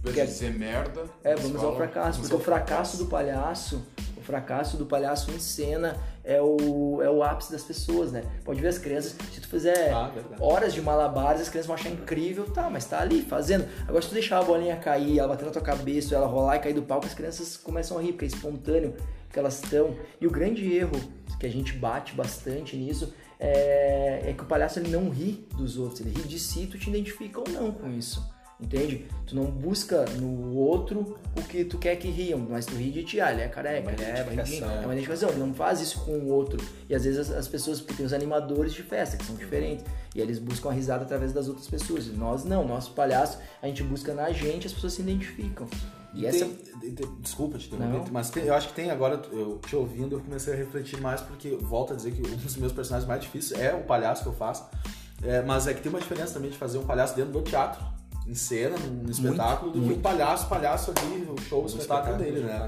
De 0.02 0.12
dizer 0.12 0.54
merda. 0.54 1.04
É, 1.22 1.34
vamos 1.36 1.62
ao 1.62 1.76
fracasso, 1.76 2.12
"Vamos 2.12 2.20
porque 2.20 2.34
ao 2.34 2.40
o 2.40 2.42
fracasso 2.42 2.96
do 2.96 3.06
palhaço, 3.06 3.84
o 4.20 4.22
fracasso 4.22 4.76
do 4.76 4.86
palhaço 4.86 5.30
em 5.30 5.38
cena 5.38 5.96
é 6.22 6.40
o, 6.40 7.00
é 7.02 7.10
o 7.10 7.22
ápice 7.22 7.50
das 7.50 7.62
pessoas, 7.62 8.12
né? 8.12 8.22
Pode 8.44 8.60
ver 8.60 8.68
as 8.68 8.78
crianças, 8.78 9.16
se 9.32 9.40
tu 9.40 9.48
fizer 9.48 9.90
Ah, 9.92 10.12
horas 10.38 10.72
de 10.72 10.82
malabares, 10.82 11.40
as 11.40 11.48
crianças 11.48 11.66
vão 11.66 11.74
achar 11.74 11.90
incrível, 11.90 12.44
tá, 12.44 12.68
mas 12.70 12.84
tá 12.84 13.00
ali 13.00 13.22
fazendo. 13.22 13.66
Agora 13.88 14.02
se 14.02 14.08
tu 14.08 14.14
deixar 14.14 14.38
a 14.38 14.42
bolinha 14.42 14.76
cair, 14.76 15.18
ela 15.18 15.28
bater 15.28 15.46
na 15.46 15.50
tua 15.50 15.62
cabeça, 15.62 16.14
ela 16.14 16.26
rolar 16.26 16.56
e 16.56 16.60
cair 16.60 16.74
do 16.74 16.82
palco, 16.82 17.06
as 17.06 17.14
crianças 17.14 17.56
começam 17.56 17.98
a 17.98 18.02
rir, 18.02 18.12
porque 18.12 18.26
é 18.26 18.28
espontâneo 18.28 18.94
que 19.32 19.38
elas 19.38 19.62
estão. 19.62 19.96
E 20.20 20.26
o 20.26 20.30
grande 20.30 20.70
erro 20.72 21.00
que 21.38 21.46
a 21.46 21.50
gente 21.50 21.72
bate 21.72 22.14
bastante 22.14 22.76
nisso 22.76 23.14
é, 23.38 24.22
é 24.26 24.34
que 24.36 24.42
o 24.42 24.46
palhaço 24.46 24.78
ele 24.78 24.90
não 24.90 25.08
ri 25.08 25.46
dos 25.56 25.78
outros, 25.78 26.00
ele 26.00 26.10
ri 26.10 26.28
de 26.28 26.38
si, 26.38 26.66
tu 26.66 26.78
te 26.78 26.90
identifica 26.90 27.40
ou 27.40 27.48
não 27.48 27.72
com 27.72 27.90
isso. 27.90 28.22
Entende? 28.62 29.06
Tu 29.26 29.34
não 29.34 29.44
busca 29.46 30.04
no 30.20 30.54
outro 30.56 31.16
o 31.36 31.42
que 31.42 31.64
tu 31.64 31.78
quer 31.78 31.96
que 31.96 32.08
riam, 32.08 32.38
mas 32.50 32.66
tu 32.66 32.74
ri 32.74 32.90
de 32.90 33.02
ti, 33.04 33.20
ah, 33.20 33.32
ele 33.32 33.40
é 33.42 33.48
careca, 33.48 33.90
ele 33.90 34.02
é 34.02 34.22
bandinho, 34.24 34.64
é 34.64 34.84
uma 34.84 34.92
identificação, 34.92 35.28
ele 35.30 35.38
não 35.38 35.54
faz 35.54 35.80
isso 35.80 36.00
com 36.04 36.12
o 36.12 36.28
outro. 36.28 36.60
E 36.88 36.94
às 36.94 37.04
vezes 37.04 37.20
as, 37.20 37.30
as 37.30 37.48
pessoas, 37.48 37.80
porque 37.80 37.94
tem 37.94 38.04
os 38.06 38.12
animadores 38.12 38.72
de 38.74 38.82
festa, 38.82 39.16
que 39.16 39.24
são 39.24 39.34
diferentes, 39.36 39.84
e 40.14 40.20
eles 40.20 40.38
buscam 40.38 40.68
a 40.68 40.72
risada 40.72 41.04
através 41.04 41.32
das 41.32 41.48
outras 41.48 41.66
pessoas. 41.68 42.06
E 42.06 42.10
nós 42.10 42.44
não, 42.44 42.66
nosso 42.66 42.92
palhaço, 42.92 43.38
a 43.62 43.66
gente 43.66 43.82
busca 43.82 44.12
na 44.12 44.30
gente, 44.30 44.66
as 44.66 44.72
pessoas 44.72 44.92
se 44.92 45.00
identificam. 45.02 45.66
E, 46.12 46.22
E 46.22 46.26
essa. 46.26 46.44
tem- 46.80 46.92
tem- 46.92 47.16
desculpa 47.20 47.56
te 47.56 47.72
interromper, 47.72 48.10
mas 48.12 48.28
tem- 48.30 48.44
eu 48.44 48.52
acho 48.54 48.68
que 48.68 48.74
tem 48.74 48.90
agora, 48.90 49.22
eu 49.32 49.58
te 49.66 49.74
ouvindo, 49.76 50.16
eu 50.16 50.20
comecei 50.20 50.52
a 50.52 50.56
refletir 50.56 51.00
mais, 51.00 51.20
porque 51.20 51.50
volto 51.60 51.92
a 51.92 51.96
dizer 51.96 52.10
que 52.12 52.20
um 52.28 52.36
dos 52.36 52.56
meus 52.56 52.72
personagens 52.72 53.08
mais 53.08 53.22
difíceis 53.22 53.58
é 53.60 53.72
o 53.72 53.84
palhaço 53.84 54.22
que 54.24 54.28
eu 54.28 54.34
faço. 54.34 54.64
É, 55.22 55.40
mas 55.42 55.66
é 55.66 55.74
que 55.74 55.80
tem 55.82 55.90
uma 55.90 56.00
diferença 56.00 56.32
também 56.34 56.50
de 56.50 56.56
fazer 56.58 56.78
um 56.78 56.84
palhaço 56.84 57.14
dentro 57.14 57.30
do 57.30 57.42
teatro, 57.42 57.84
em 58.30 58.34
cena, 58.34 58.78
num 58.78 59.10
espetáculo, 59.10 59.72
do 59.72 59.82
que 59.82 59.92
um 59.92 60.00
palhaço, 60.00 60.48
palhaço 60.48 60.92
ali, 60.96 61.28
o 61.28 61.40
show, 61.40 61.64
o 61.64 61.66
espetáculo, 61.66 62.16
dele, 62.16 62.40
né? 62.40 62.64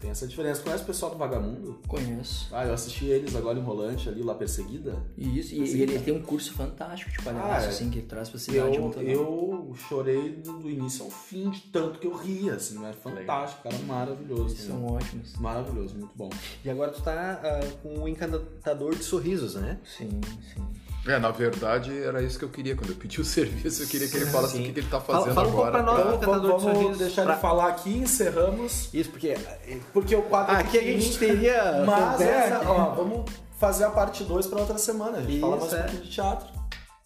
Tem 0.00 0.10
essa 0.10 0.26
diferença. 0.26 0.60
Conhece 0.60 0.82
o 0.82 0.86
pessoal 0.86 1.12
do 1.12 1.18
Vagamundo? 1.18 1.78
Conheço. 1.86 2.48
Ah, 2.52 2.66
eu 2.66 2.74
assisti 2.74 3.06
eles 3.06 3.36
agora 3.36 3.58
em 3.58 3.62
Rolante, 3.62 4.08
ali, 4.08 4.22
lá 4.22 4.34
Perseguida. 4.34 4.96
Isso, 5.16 5.54
e, 5.54 5.58
e 5.58 5.82
ele 5.82 5.98
tem 6.00 6.14
um 6.14 6.22
curso 6.22 6.52
fantástico 6.52 7.12
de 7.12 7.22
palhaço, 7.22 7.46
Ah, 7.48 7.62
é. 7.62 7.68
assim, 7.68 7.90
que 7.90 7.98
ele 7.98 8.06
traz 8.06 8.28
pra 8.28 8.38
cidade 8.40 8.76
Eu, 8.76 8.82
muito 8.82 9.00
eu 9.00 9.74
chorei 9.88 10.30
do, 10.32 10.68
início 10.68 11.04
ao 11.04 11.10
fim, 11.10 11.50
de 11.50 11.60
tanto 11.60 12.00
que 12.00 12.06
eu 12.06 12.16
ria, 12.16 12.54
assim, 12.54 12.84
é 12.84 12.92
fantástico, 12.92 13.62
cara, 13.62 13.78
maravilhoso. 13.86 14.54
Eles 14.54 14.66
são 14.66 14.84
ótimos. 14.84 15.36
Maravilhoso, 15.36 15.94
muito 15.96 16.12
bom. 16.16 16.30
E 16.64 16.70
agora 16.70 16.90
tu 16.90 17.02
tá 17.02 17.40
ah, 17.42 17.60
com 17.82 18.02
o 18.02 18.08
encantador 18.08 18.96
de 18.96 19.04
sorrisos, 19.04 19.54
né? 19.54 19.78
Sim, 19.84 20.20
sim. 20.54 20.87
É, 21.06 21.18
na 21.18 21.30
verdade, 21.30 21.96
era 22.02 22.20
isso 22.22 22.38
que 22.38 22.44
eu 22.44 22.48
queria. 22.48 22.76
Quando 22.76 22.90
eu 22.90 22.96
pedi 22.96 23.20
o 23.20 23.24
serviço, 23.24 23.82
eu 23.82 23.86
queria 23.86 24.08
que 24.08 24.16
ele 24.16 24.26
falasse 24.26 24.56
o 24.58 24.62
que, 24.62 24.72
que 24.72 24.80
ele 24.80 24.88
tá 24.88 25.00
Fala- 25.00 25.20
fazendo 25.20 25.34
fala 25.34 25.48
um 25.48 25.52
pouco 25.52 25.66
agora. 25.66 25.82
pra 25.84 25.92
nós. 25.92 26.02
pra- 26.02 26.14
Então, 26.14 26.16
Encantador 26.34 26.58
de 26.58 26.64
vamos 26.64 26.78
sorrisos, 26.78 26.98
deixar 26.98 27.22
pra- 27.22 27.32
ele 27.32 27.40
falar 27.40 27.68
aqui, 27.68 27.96
encerramos, 27.98 28.88
Isso, 28.92 29.10
porque 29.10 29.28
eh, 29.28 29.78
porque 29.92 30.14
o 30.16 30.22
quadro 30.22 30.54
é 30.54 30.60
aqui 30.60 30.78
a 30.78 30.82
gente 30.82 31.18
teria. 31.18 31.82
Mas, 31.86 32.20
essa, 32.20 32.68
ó, 32.68 32.94
vamos 32.94 33.30
fazer 33.58 33.84
a 33.84 33.90
parte 33.90 34.22
2 34.24 34.46
para 34.46 34.60
outra 34.60 34.76
semana. 34.78 35.18
A 35.18 35.22
gente 35.22 35.40
fala 35.40 35.56
mais 35.56 35.66
Isso, 35.66 35.74
um 35.74 35.78
é. 35.78 35.82
pouquinho 35.82 36.02
de 36.02 36.10
teatro. 36.10 36.48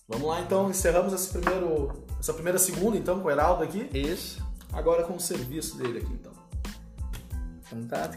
Vamos 0.08 0.28
lá, 0.28 0.40
então. 0.40 0.68
Encerramos 0.68 1.12
esse 1.12 1.28
primeiro, 1.38 1.92
essa 2.18 2.34
primeira 2.34 2.58
segunda, 2.58 2.96
então, 2.96 3.20
com 3.20 3.28
o 3.28 3.30
Heraldo 3.30 3.62
aqui. 3.62 3.88
Isso. 3.94 4.42
Agora 4.72 5.02
com 5.04 5.14
o 5.14 5.20
serviço 5.20 5.76
dele 5.78 5.98
aqui, 5.98 6.12
então. 6.12 6.32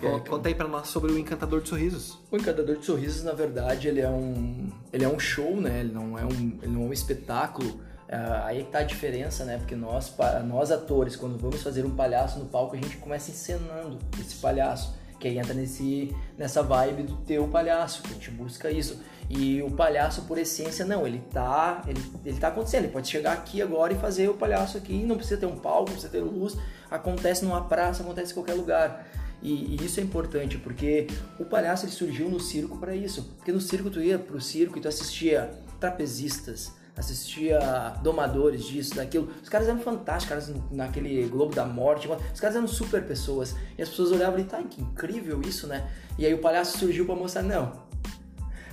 É, 0.06 0.30
Conta 0.30 0.50
aí 0.50 0.56
pra 0.56 0.68
nós 0.68 0.88
sobre 0.88 1.12
o 1.12 1.18
encantador 1.18 1.62
de 1.62 1.70
sorrisos. 1.70 2.20
O 2.32 2.38
Encantador 2.38 2.78
de 2.78 2.86
Sorrisos, 2.86 3.24
na 3.24 3.34
verdade, 3.34 3.88
ele 3.88 4.02
é 4.02 4.10
um, 4.10 4.70
ele 4.91 5.04
é 5.04 5.08
um 5.08 5.20
show, 5.20 5.60
né? 5.60 5.80
Ele 5.80 5.94
não 5.94 6.18
é 6.18 6.26
um, 6.26 6.60
ele 6.62 6.72
não 6.72 6.84
é 6.84 6.86
um 6.86 6.94
espetáculo. 6.94 7.80
Ah, 8.10 8.44
aí 8.46 8.63
que 8.63 8.72
tá 8.72 8.80
a 8.80 8.84
diferença, 8.84 9.46
né? 9.46 9.58
Porque 9.58 9.76
nós, 9.76 10.13
nós 10.46 10.72
atores, 10.72 11.15
quando 11.15 11.38
vamos 11.38 11.62
fazer 11.63 11.86
um 11.86 11.96
palhaço 11.96 12.39
no 12.39 12.46
palco, 12.46 12.76
a 12.76 12.80
gente 12.80 12.98
começa 12.98 13.32
encenando 13.32 13.98
esse 14.20 14.36
palhaço. 14.36 14.96
Que 15.20 15.30
aí 15.30 15.38
entra 15.38 15.54
nesse, 15.54 16.13
nessa 16.38 16.62
vibe 16.62 17.04
do 17.04 17.15
teu 17.18 17.48
palhaço, 17.48 18.04
que 18.04 18.12
a 18.12 18.13
gente 18.13 18.32
busca 18.32 18.70
isso. 18.70 19.00
E 19.30 19.62
o 19.63 19.72
palhaço, 19.72 20.24
por 20.24 20.38
essência, 20.38 20.86
não, 20.86 21.08
ele 21.08 21.20
tá, 21.32 21.82
ele, 21.88 22.02
ele 22.24 22.38
tá 22.38 22.50
acontecendo. 22.50 22.84
Ele 22.84 22.94
pode 22.94 23.08
chegar 23.08 23.34
aqui 23.34 23.62
agora 23.62 23.94
e 23.94 23.96
fazer 23.98 24.30
o 24.30 24.36
palhaço 24.36 24.78
aqui, 24.78 25.04
não 25.04 25.15
precisa 25.15 25.39
ter 25.39 25.46
um 25.46 25.58
palco, 25.58 25.89
não 25.89 25.98
precisa 25.98 26.10
ter 26.10 26.20
luz. 26.20 26.58
Acontece 26.91 27.44
numa 27.44 27.63
praça, 27.63 28.04
acontece 28.04 28.32
em 28.32 28.36
qualquer 28.36 28.54
lugar. 28.54 29.08
E, 29.45 29.75
e, 29.75 29.86
isso 29.86 29.99
é 29.99 30.03
importante, 30.03 30.58
porque 30.58 31.05
o 31.39 31.45
palhaço 31.45 31.86
ele 31.86 31.91
surgiu 31.91 32.27
no 32.27 32.39
circo 32.39 32.79
para 32.79 32.95
isso. 32.95 33.21
Porque 33.38 33.51
no 33.51 33.62
circo 33.62 33.91
tu 33.91 34.01
ia 34.01 34.17
pro 34.17 34.41
circo 34.41 34.79
e 34.79 34.81
tu 34.81 34.88
assistia 34.88 35.51
trapezistas, 35.79 36.71
assistia 36.97 37.60
domadores 38.01 38.65
disso, 38.65 38.95
daquilo. 38.95 39.29
Os 39.43 39.47
caras 39.47 39.67
eram 39.67 39.79
fantásticos, 39.79 40.47
caras 40.47 40.62
naquele 40.71 41.27
Globo 41.27 41.53
da 41.53 41.63
Morte, 41.63 42.10
os 42.34 42.39
caras 42.39 42.55
eram 42.55 42.67
super 42.67 43.05
pessoas. 43.05 43.55
E 43.77 43.84
as 43.84 43.89
pessoas 43.89 44.12
olhavam 44.12 44.39
e 44.39 44.45
tá, 44.45 44.63
que 44.63 44.81
incrível 44.81 45.39
isso, 45.41 45.67
né? 45.67 45.91
E 46.17 46.25
aí 46.25 46.34
o 46.34 46.39
palhaço 46.39 46.79
surgiu 46.79 47.05
para 47.05 47.15
mostrar, 47.15 47.43
não, 47.43 47.85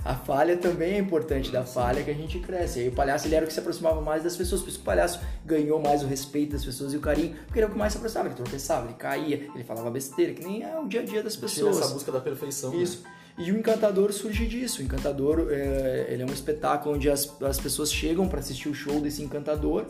a 0.03 0.15
falha 0.15 0.57
também 0.57 0.95
é 0.95 0.97
importante, 0.99 1.49
da 1.51 1.63
falha 1.63 2.03
que 2.03 2.11
a 2.11 2.13
gente 2.13 2.39
cresce. 2.39 2.79
E 2.79 2.81
aí 2.83 2.89
o 2.89 2.91
palhaço 2.91 3.27
ele 3.27 3.35
era 3.35 3.45
o 3.45 3.47
que 3.47 3.53
se 3.53 3.59
aproximava 3.59 4.01
mais 4.01 4.23
das 4.23 4.35
pessoas, 4.35 4.61
por 4.61 4.67
isso 4.67 4.77
que 4.77 4.83
o 4.83 4.85
palhaço 4.85 5.19
ganhou 5.45 5.81
mais 5.81 6.03
o 6.03 6.07
respeito 6.07 6.51
das 6.51 6.65
pessoas 6.65 6.93
e 6.93 6.97
o 6.97 6.99
carinho, 6.99 7.35
porque 7.45 7.59
ele 7.59 7.61
era 7.61 7.67
o 7.67 7.71
que 7.71 7.77
mais 7.77 7.93
se 7.93 7.97
aproximava, 7.97 8.29
ele 8.29 8.35
tropeçava, 8.35 8.85
ele 8.87 8.95
caía, 8.95 9.49
ele 9.53 9.63
falava 9.63 9.89
besteira, 9.89 10.33
que 10.33 10.43
nem 10.43 10.63
é 10.63 10.77
o 10.77 10.87
dia 10.87 11.01
a 11.01 11.05
dia 11.05 11.23
das 11.23 11.35
pessoas. 11.35 11.79
Essa 11.79 11.93
busca 11.93 12.11
da 12.11 12.19
perfeição. 12.19 12.71
Né? 12.71 12.83
Isso. 12.83 13.03
Né? 13.03 13.09
E 13.37 13.51
o 13.51 13.57
Encantador 13.57 14.13
surge 14.13 14.45
disso. 14.45 14.81
O 14.81 14.85
Encantador 14.85 15.47
é, 15.49 16.07
ele 16.09 16.21
é 16.21 16.25
um 16.25 16.33
espetáculo 16.33 16.95
onde 16.95 17.09
as, 17.09 17.41
as 17.41 17.59
pessoas 17.59 17.91
chegam 17.91 18.27
para 18.27 18.39
assistir 18.39 18.69
o 18.69 18.75
show 18.75 18.99
desse 18.99 19.23
Encantador, 19.23 19.85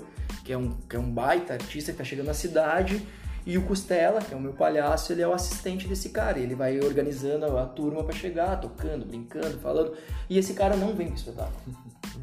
que 0.45 0.53
é 0.53 0.57
um, 0.57 0.71
que 0.87 0.95
é 0.95 0.99
um 0.99 1.11
baita 1.11 1.53
artista 1.53 1.91
que 1.91 1.95
está 1.95 2.03
chegando 2.03 2.27
na 2.27 2.33
cidade 2.33 3.05
e 3.45 3.57
o 3.57 3.63
Costela, 3.63 4.21
que 4.21 4.33
é 4.33 4.37
o 4.37 4.39
meu 4.39 4.53
palhaço, 4.53 5.11
ele 5.11 5.21
é 5.21 5.27
o 5.27 5.33
assistente 5.33 5.87
desse 5.87 6.09
cara. 6.09 6.39
Ele 6.39 6.55
vai 6.55 6.79
organizando 6.79 7.57
a 7.57 7.65
turma 7.65 8.03
para 8.03 8.15
chegar, 8.15 8.59
tocando, 8.59 9.05
brincando, 9.05 9.59
falando. 9.59 9.93
E 10.29 10.37
esse 10.37 10.53
cara 10.53 10.77
não 10.77 10.93
vem 10.95 11.07
pro 11.07 11.15
espetáculo. 11.15 11.53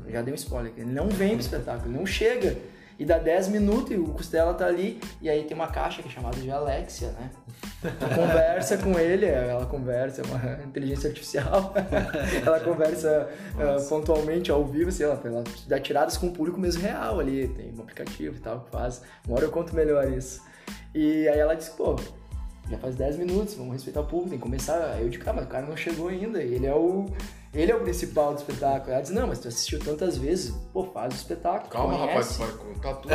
Já 0.09 0.23
dei 0.23 0.33
um 0.33 0.37
spoiler 0.37 0.73
aqui. 0.73 0.81
Ele 0.81 0.93
não 0.93 1.09
vem 1.09 1.31
pro 1.31 1.41
espetáculo, 1.41 1.91
ele 1.91 1.99
não 1.99 2.07
chega. 2.07 2.57
E 2.99 3.05
dá 3.05 3.19
10 3.19 3.49
minutos 3.49 3.93
e 3.93 3.97
o 3.97 4.05
Costela 4.09 4.55
tá 4.55 4.67
ali. 4.67 5.01
E 5.21 5.29
aí 5.29 5.45
tem 5.45 5.55
uma 5.55 5.69
caixa 5.69 6.03
que 6.03 6.09
é 6.09 6.11
chamada 6.11 6.39
de 6.39 6.51
Alexia, 6.51 7.09
né? 7.13 7.31
conversa 8.15 8.77
com 8.77 8.99
ele, 8.99 9.25
ela 9.25 9.65
conversa, 9.65 10.21
é 10.21 10.25
uma 10.25 10.65
inteligência 10.65 11.09
artificial. 11.09 11.73
ela 12.45 12.61
conversa 12.61 13.29
uh, 13.55 13.89
pontualmente, 13.89 14.51
ao 14.51 14.67
vivo, 14.67 14.93
sei 14.93 15.07
lá, 15.07 15.19
ela 15.25 15.43
dá 15.67 15.81
tiradas 15.81 16.19
com 16.19 16.27
o 16.27 16.33
público 16.33 16.61
mesmo 16.61 16.83
real 16.83 17.21
ali. 17.21 17.49
Tem 17.49 17.73
um 17.75 17.81
aplicativo 17.81 18.37
e 18.37 18.41
tal 18.41 18.61
que 18.61 18.71
faz. 18.71 19.03
Uma 19.27 19.37
hora 19.37 19.47
eu 19.47 19.51
conto 19.51 19.75
melhor 19.75 20.11
isso. 20.13 20.43
E 20.95 21.29
aí 21.29 21.39
ela 21.39 21.55
disse, 21.55 21.71
pô, 21.73 21.97
já 22.71 22.79
faz 22.79 22.95
10 22.95 23.17
minutos, 23.17 23.55
vamos 23.55 23.73
respeitar 23.73 24.01
o 24.01 24.05
público, 24.05 24.31
tem 24.31 24.39
que 24.39 24.45
começar. 24.45 24.93
Aí 24.93 25.03
eu 25.03 25.09
digo, 25.09 25.29
ah, 25.29 25.33
mas 25.33 25.45
o 25.45 25.49
cara 25.49 25.67
não 25.67 25.77
chegou 25.77 26.09
ainda, 26.09 26.41
ele 26.41 26.67
é 26.67 26.75
o. 26.75 27.07
Ele 27.53 27.73
é 27.73 27.75
o 27.75 27.81
principal 27.81 28.33
do 28.33 28.39
espetáculo. 28.39 28.93
Ela 28.93 29.01
disse, 29.01 29.13
não, 29.13 29.27
mas 29.27 29.41
tu 29.41 29.49
assistiu 29.49 29.81
tantas 29.81 30.17
vezes, 30.17 30.55
pô, 30.73 30.85
faz 30.85 31.13
o 31.13 31.17
espetáculo. 31.17 31.69
Calma, 31.69 32.07
rapaz, 32.07 32.37
vai 32.37 32.49
contar 32.53 32.95
tudo. 32.95 33.13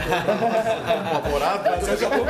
Eu 1.87 1.97
já 1.97 2.09
vou 2.09 2.25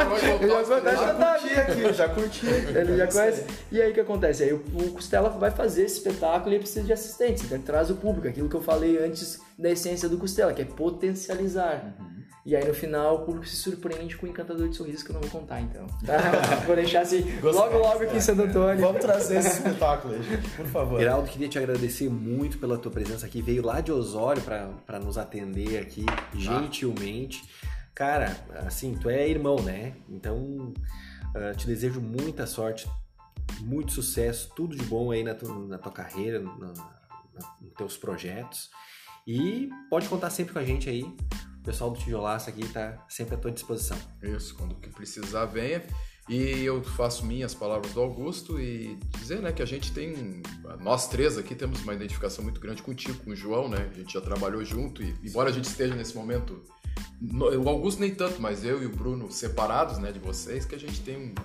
Eu 0.77 0.93
já 0.93 1.13
curti 1.15 1.59
aqui, 1.59 1.81
eu 1.81 1.93
já 1.93 2.09
curti. 2.09 2.45
Ele 2.45 2.95
já 2.97 3.07
conhece. 3.07 3.45
E 3.71 3.81
aí 3.81 3.89
o 3.89 3.93
que 3.95 4.01
acontece? 4.01 4.43
Aí 4.43 4.53
o 4.53 4.91
Costela 4.93 5.29
vai 5.29 5.49
fazer 5.49 5.85
esse 5.85 5.95
espetáculo 5.95 6.51
e 6.51 6.57
ele 6.57 6.59
precisa 6.59 6.85
de 6.85 6.93
assistentes, 6.93 7.43
então 7.43 7.57
ele 7.57 7.65
traz 7.65 7.89
o 7.89 7.95
público, 7.95 8.27
aquilo 8.27 8.47
que 8.47 8.55
eu 8.55 8.61
falei 8.61 9.03
antes 9.03 9.39
da 9.57 9.71
essência 9.71 10.07
do 10.07 10.19
Costela, 10.19 10.53
que 10.53 10.61
é 10.61 10.65
potencializar. 10.65 11.95
Uhum. 11.99 12.04
E 12.45 12.55
aí 12.55 12.63
no 12.63 12.75
final 12.75 13.15
o 13.15 13.19
público 13.25 13.47
se 13.47 13.55
surpreende 13.55 14.15
com 14.15 14.27
o 14.27 14.29
encantador 14.29 14.69
de 14.69 14.75
sorriso 14.75 15.03
que 15.03 15.09
eu 15.09 15.15
não 15.15 15.21
vou 15.21 15.31
contar, 15.31 15.61
então. 15.61 15.87
Tá? 16.05 16.17
vou 16.67 16.75
deixar 16.75 17.01
assim, 17.01 17.23
logo 17.41 17.77
logo 17.79 18.03
aqui 18.03 18.17
em 18.17 18.21
Santo 18.21 18.43
Antônio. 18.43 18.79
Vamos 18.79 19.01
trazer 19.01 19.39
esse 19.39 19.57
espetáculo 19.57 20.13
aí, 20.13 20.21
gente, 20.21 20.49
por 20.49 20.65
favor. 20.67 20.99
Geraldo, 20.99 21.27
queria 21.27 21.49
te 21.49 21.57
agradecer 21.57 22.07
muito 22.07 22.59
pela 22.59 22.77
tua 22.77 22.91
presença 22.91 23.25
aqui. 23.25 23.41
Veio 23.41 23.65
lá 23.65 23.81
de 23.81 23.91
Osório 23.91 24.43
para 24.43 24.99
nos 24.99 25.17
atender 25.17 25.79
aqui, 25.79 26.05
gentilmente. 26.35 27.43
Cara, 27.95 28.37
assim, 28.67 28.93
tu 28.93 29.09
é 29.09 29.27
irmão, 29.27 29.55
né? 29.63 29.93
Então, 30.07 30.71
uh, 31.35 31.57
te 31.57 31.65
desejo 31.65 31.99
muita 31.99 32.45
sorte, 32.45 32.87
muito 33.61 33.91
sucesso, 33.91 34.51
tudo 34.55 34.75
de 34.75 34.83
bom 34.83 35.09
aí 35.09 35.23
na, 35.23 35.33
tu, 35.33 35.51
na 35.67 35.79
tua 35.79 35.91
carreira, 35.91 36.39
nos 36.39 36.79
teus 37.75 37.97
projetos. 37.97 38.69
E 39.25 39.67
pode 39.89 40.07
contar 40.07 40.29
sempre 40.29 40.53
com 40.53 40.59
a 40.59 40.63
gente 40.63 40.87
aí 40.87 41.11
pessoal 41.65 41.89
do 41.89 41.99
Tijolaço 41.99 42.49
aqui 42.49 42.61
está 42.61 43.03
sempre 43.09 43.35
à 43.35 43.37
tua 43.37 43.51
disposição. 43.51 43.97
Isso, 44.21 44.55
quando 44.55 44.75
que 44.75 44.89
precisar, 44.89 45.45
venha. 45.45 45.83
E 46.29 46.63
eu 46.63 46.83
faço 46.83 47.25
minhas 47.25 47.53
palavras 47.53 47.91
do 47.93 48.01
Augusto 48.01 48.59
e 48.59 48.97
dizer 49.19 49.41
né, 49.41 49.51
que 49.51 49.61
a 49.61 49.65
gente 49.65 49.91
tem, 49.91 50.41
nós 50.79 51.07
três 51.07 51.37
aqui 51.37 51.53
temos 51.53 51.81
uma 51.83 51.93
identificação 51.93 52.43
muito 52.43 52.59
grande 52.59 52.81
contigo, 52.81 53.17
com 53.23 53.31
o 53.31 53.35
João, 53.35 53.69
né? 53.69 53.89
A 53.91 53.93
gente 53.93 54.13
já 54.13 54.21
trabalhou 54.21 54.63
junto 54.65 55.03
e, 55.03 55.15
embora 55.23 55.49
a 55.49 55.53
gente 55.53 55.65
esteja 55.65 55.93
nesse 55.93 56.15
momento, 56.15 56.63
o 57.21 57.69
Augusto 57.69 57.99
nem 57.99 58.13
tanto, 58.13 58.41
mas 58.41 58.63
eu 58.63 58.81
e 58.81 58.87
o 58.87 58.89
Bruno 58.89 59.31
separados 59.31 59.99
né, 59.99 60.11
de 60.11 60.17
vocês, 60.17 60.65
que 60.65 60.73
a 60.73 60.79
gente 60.79 60.99
tem 61.01 61.15
um, 61.15 61.35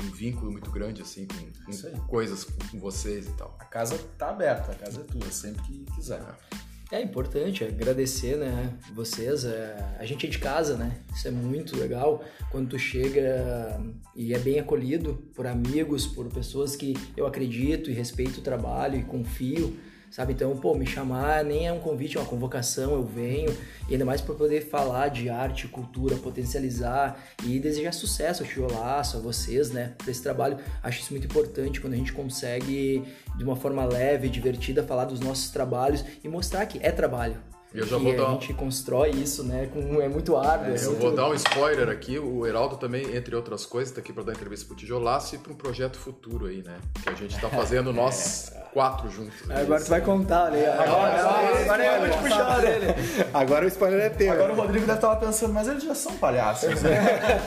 um 0.00 0.10
vínculo 0.10 0.52
muito 0.52 0.70
grande 0.70 1.02
assim 1.02 1.26
com, 1.26 1.72
com 1.72 2.06
coisas 2.06 2.44
com 2.44 2.78
vocês 2.78 3.26
e 3.26 3.32
tal. 3.32 3.56
A 3.58 3.64
casa 3.64 3.98
tá 4.16 4.30
aberta, 4.30 4.70
a 4.70 4.74
casa 4.76 5.00
é 5.00 5.04
tua, 5.04 5.30
sempre 5.32 5.62
que 5.62 5.84
quiser. 5.96 6.20
É. 6.20 6.65
É 6.90 7.02
importante 7.02 7.64
agradecer, 7.64 8.36
né, 8.36 8.72
vocês. 8.94 9.44
É, 9.44 9.96
a 9.98 10.04
gente 10.04 10.26
é 10.26 10.30
de 10.30 10.38
casa, 10.38 10.76
né? 10.76 11.00
Isso 11.12 11.26
é 11.26 11.32
muito 11.32 11.76
legal 11.76 12.24
quando 12.52 12.68
tu 12.68 12.78
chega 12.78 13.80
e 14.14 14.32
é 14.32 14.38
bem 14.38 14.60
acolhido 14.60 15.14
por 15.34 15.48
amigos, 15.48 16.06
por 16.06 16.28
pessoas 16.28 16.76
que 16.76 16.94
eu 17.16 17.26
acredito 17.26 17.90
e 17.90 17.92
respeito 17.92 18.38
o 18.38 18.42
trabalho 18.42 18.98
e 18.98 19.02
confio 19.02 19.76
sabe? 20.16 20.32
Então, 20.32 20.56
pô, 20.56 20.74
me 20.74 20.86
chamar 20.86 21.44
nem 21.44 21.66
é 21.66 21.72
um 21.72 21.78
convite, 21.78 22.16
é 22.16 22.20
uma 22.20 22.26
convocação, 22.26 22.94
eu 22.94 23.04
venho, 23.04 23.54
e 23.86 23.92
ainda 23.92 24.06
mais 24.06 24.22
para 24.22 24.34
poder 24.34 24.62
falar 24.62 25.08
de 25.08 25.28
arte, 25.28 25.68
cultura, 25.68 26.16
potencializar 26.16 27.22
e 27.44 27.60
desejar 27.60 27.92
sucesso 27.92 28.42
ao 28.42 28.48
Tiolaço, 28.48 29.18
a 29.18 29.20
vocês, 29.20 29.70
né, 29.70 29.92
para 29.98 30.10
esse 30.10 30.22
trabalho. 30.22 30.56
Acho 30.82 31.00
isso 31.00 31.12
muito 31.12 31.26
importante 31.26 31.82
quando 31.82 31.92
a 31.92 31.96
gente 31.96 32.14
consegue, 32.14 33.04
de 33.36 33.44
uma 33.44 33.56
forma 33.56 33.84
leve, 33.84 34.30
divertida, 34.30 34.82
falar 34.82 35.04
dos 35.04 35.20
nossos 35.20 35.50
trabalhos 35.50 36.02
e 36.24 36.28
mostrar 36.30 36.64
que 36.64 36.78
é 36.82 36.90
trabalho, 36.90 37.36
eu 37.78 37.86
já 37.86 37.98
vou 37.98 38.16
dar... 38.16 38.26
a 38.26 38.30
gente 38.32 38.54
constrói 38.54 39.10
isso, 39.10 39.44
né? 39.44 39.68
Com, 39.72 40.00
é 40.00 40.08
muito 40.08 40.36
árduo. 40.36 40.70
É, 40.70 40.74
assim, 40.74 40.86
eu 40.86 40.96
vou 40.96 41.14
dar 41.14 41.28
um 41.28 41.34
spoiler 41.34 41.88
aqui. 41.88 42.18
O 42.18 42.46
Heraldo 42.46 42.76
também, 42.76 43.16
entre 43.16 43.34
outras 43.34 43.66
coisas, 43.66 43.90
está 43.90 44.00
aqui 44.00 44.12
para 44.12 44.22
dar 44.22 44.32
entrevista 44.32 44.66
para 44.66 44.74
o 44.74 44.76
Tijolaço 44.76 45.34
e 45.34 45.38
para 45.38 45.52
um 45.52 45.56
projeto 45.56 45.98
futuro 45.98 46.46
aí, 46.46 46.62
né? 46.62 46.78
Que 47.02 47.08
a 47.08 47.14
gente 47.14 47.34
está 47.34 47.48
fazendo 47.48 47.92
nós 47.92 48.52
é. 48.56 48.60
quatro 48.72 49.10
juntos. 49.10 49.46
Né? 49.46 49.60
Agora 49.60 49.82
tu 49.82 49.90
vai 49.90 50.00
contar 50.00 50.46
ali. 50.46 50.64
Agora, 50.64 51.20
agora, 51.20 51.60
agora 51.60 51.84
é 51.84 52.06
eu 52.06 52.10
te 52.10 52.18
puxar 52.18 52.60
dele. 52.60 52.86
Agora 53.32 53.64
o 53.64 53.68
spoiler 53.68 54.00
é 54.00 54.10
teu. 54.10 54.32
Agora 54.32 54.52
o 54.52 54.56
Rodrigo 54.56 54.86
deve 54.86 54.98
estar 54.98 55.16
pensando, 55.16 55.52
mas 55.52 55.68
eles 55.68 55.82
já 55.82 55.94
são 55.94 56.16
palhaços. 56.16 56.82
Né? 56.82 57.00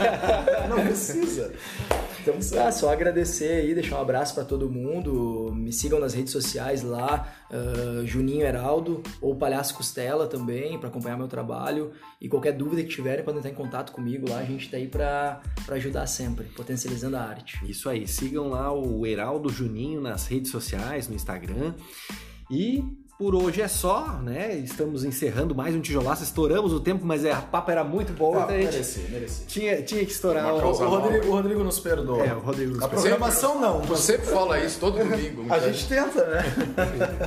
Não 0.70 0.84
precisa. 0.84 1.52
Então, 2.22 2.36
ah, 2.62 2.72
só 2.72 2.92
agradecer 2.92 3.62
aí, 3.62 3.74
deixar 3.74 3.98
um 3.98 4.02
abraço 4.02 4.36
para 4.36 4.44
todo 4.44 4.70
mundo. 4.70 5.52
Me 5.56 5.72
sigam 5.72 6.00
nas 6.00 6.14
redes 6.14 6.34
sociais 6.34 6.84
lá, 6.84 7.34
uh, 7.50 8.06
Juninho 8.06 8.46
Heraldo 8.46 9.02
ou 9.22 9.36
Palhaço 9.36 9.74
Costela 9.76 10.28
também, 10.28 10.78
para 10.78 10.90
acompanhar 10.90 11.18
meu 11.18 11.28
trabalho. 11.28 11.92
E 12.20 12.28
qualquer 12.28 12.52
dúvida 12.52 12.84
que 12.84 12.90
tiverem, 12.90 13.24
podem 13.24 13.40
entrar 13.40 13.52
em 13.52 13.56
contato 13.56 13.94
comigo 13.94 14.30
lá. 14.30 14.40
A 14.40 14.44
gente 14.44 14.70
tá 14.70 14.78
aí 14.78 14.88
para 14.88 15.42
ajudar 15.70 16.06
sempre, 16.08 16.46
potencializando 16.48 17.16
a 17.16 17.22
arte. 17.22 17.60
Isso 17.66 17.90
aí, 17.90 18.06
sigam 18.06 18.50
lá 18.50 18.74
o 18.74 19.08
Heraldo 19.08 19.50
Juninho 19.50 20.02
nas 20.02 20.28
redes 20.28 20.52
sociais, 20.52 21.08
no 21.08 21.16
Instagram. 21.16 21.74
E 22.52 22.84
por 23.20 23.36
hoje 23.36 23.62
é 23.62 23.68
só, 23.68 24.18
né? 24.24 24.56
Estamos 24.56 25.04
encerrando 25.04 25.54
mais 25.54 25.76
um 25.76 25.82
tijolaço. 25.82 26.24
Estouramos 26.24 26.72
o 26.72 26.80
tempo, 26.80 27.06
mas 27.06 27.26
é, 27.26 27.34
a 27.34 27.42
papa 27.42 27.70
era 27.70 27.84
muito 27.84 28.14
boa. 28.14 28.44
Ah, 28.44 28.44
então 28.44 28.72
mereci, 28.72 29.02
mereci. 29.12 29.46
Tinha, 29.46 29.82
tinha 29.82 30.06
que 30.06 30.12
estourar. 30.14 30.54
O, 30.54 30.58
o, 30.58 30.72
Rodrigo, 30.72 31.28
o 31.28 31.32
Rodrigo 31.32 31.62
nos 31.62 31.82
perdoa. 31.82 32.26
É, 32.26 32.34
o 32.34 32.40
Rodrigo 32.40 32.76
nos 32.76 32.82
A 32.82 32.88
programação 32.88 33.60
não. 33.60 33.82
Tu 33.82 33.98
sempre 33.98 34.26
fala 34.28 34.58
isso 34.64 34.80
todo 34.80 34.98
domingo. 34.98 35.54
a 35.54 35.60
gente 35.60 35.86
tenta, 35.90 36.26
né? 36.28 36.44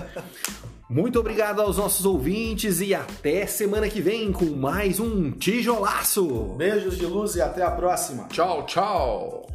Muito 0.89 1.21
obrigado 1.21 1.61
aos 1.61 1.77
nossos 1.77 2.07
ouvintes 2.07 2.81
e 2.81 2.95
até 2.95 3.45
semana 3.47 3.87
que 3.87 4.01
vem 4.01 4.33
com 4.33 4.47
mais 4.47 4.99
um 4.99 5.31
tijolaço. 5.31 6.55
Beijos 6.57 6.97
de 6.97 7.05
luz 7.05 7.37
e 7.37 7.43
até 7.43 7.63
a 7.63 7.71
próxima. 7.71 8.29
Tchau, 8.29 8.65
tchau. 8.65 9.47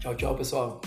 Tchau, 0.00 0.14
tchau, 0.14 0.34
pessoal. 0.34 0.80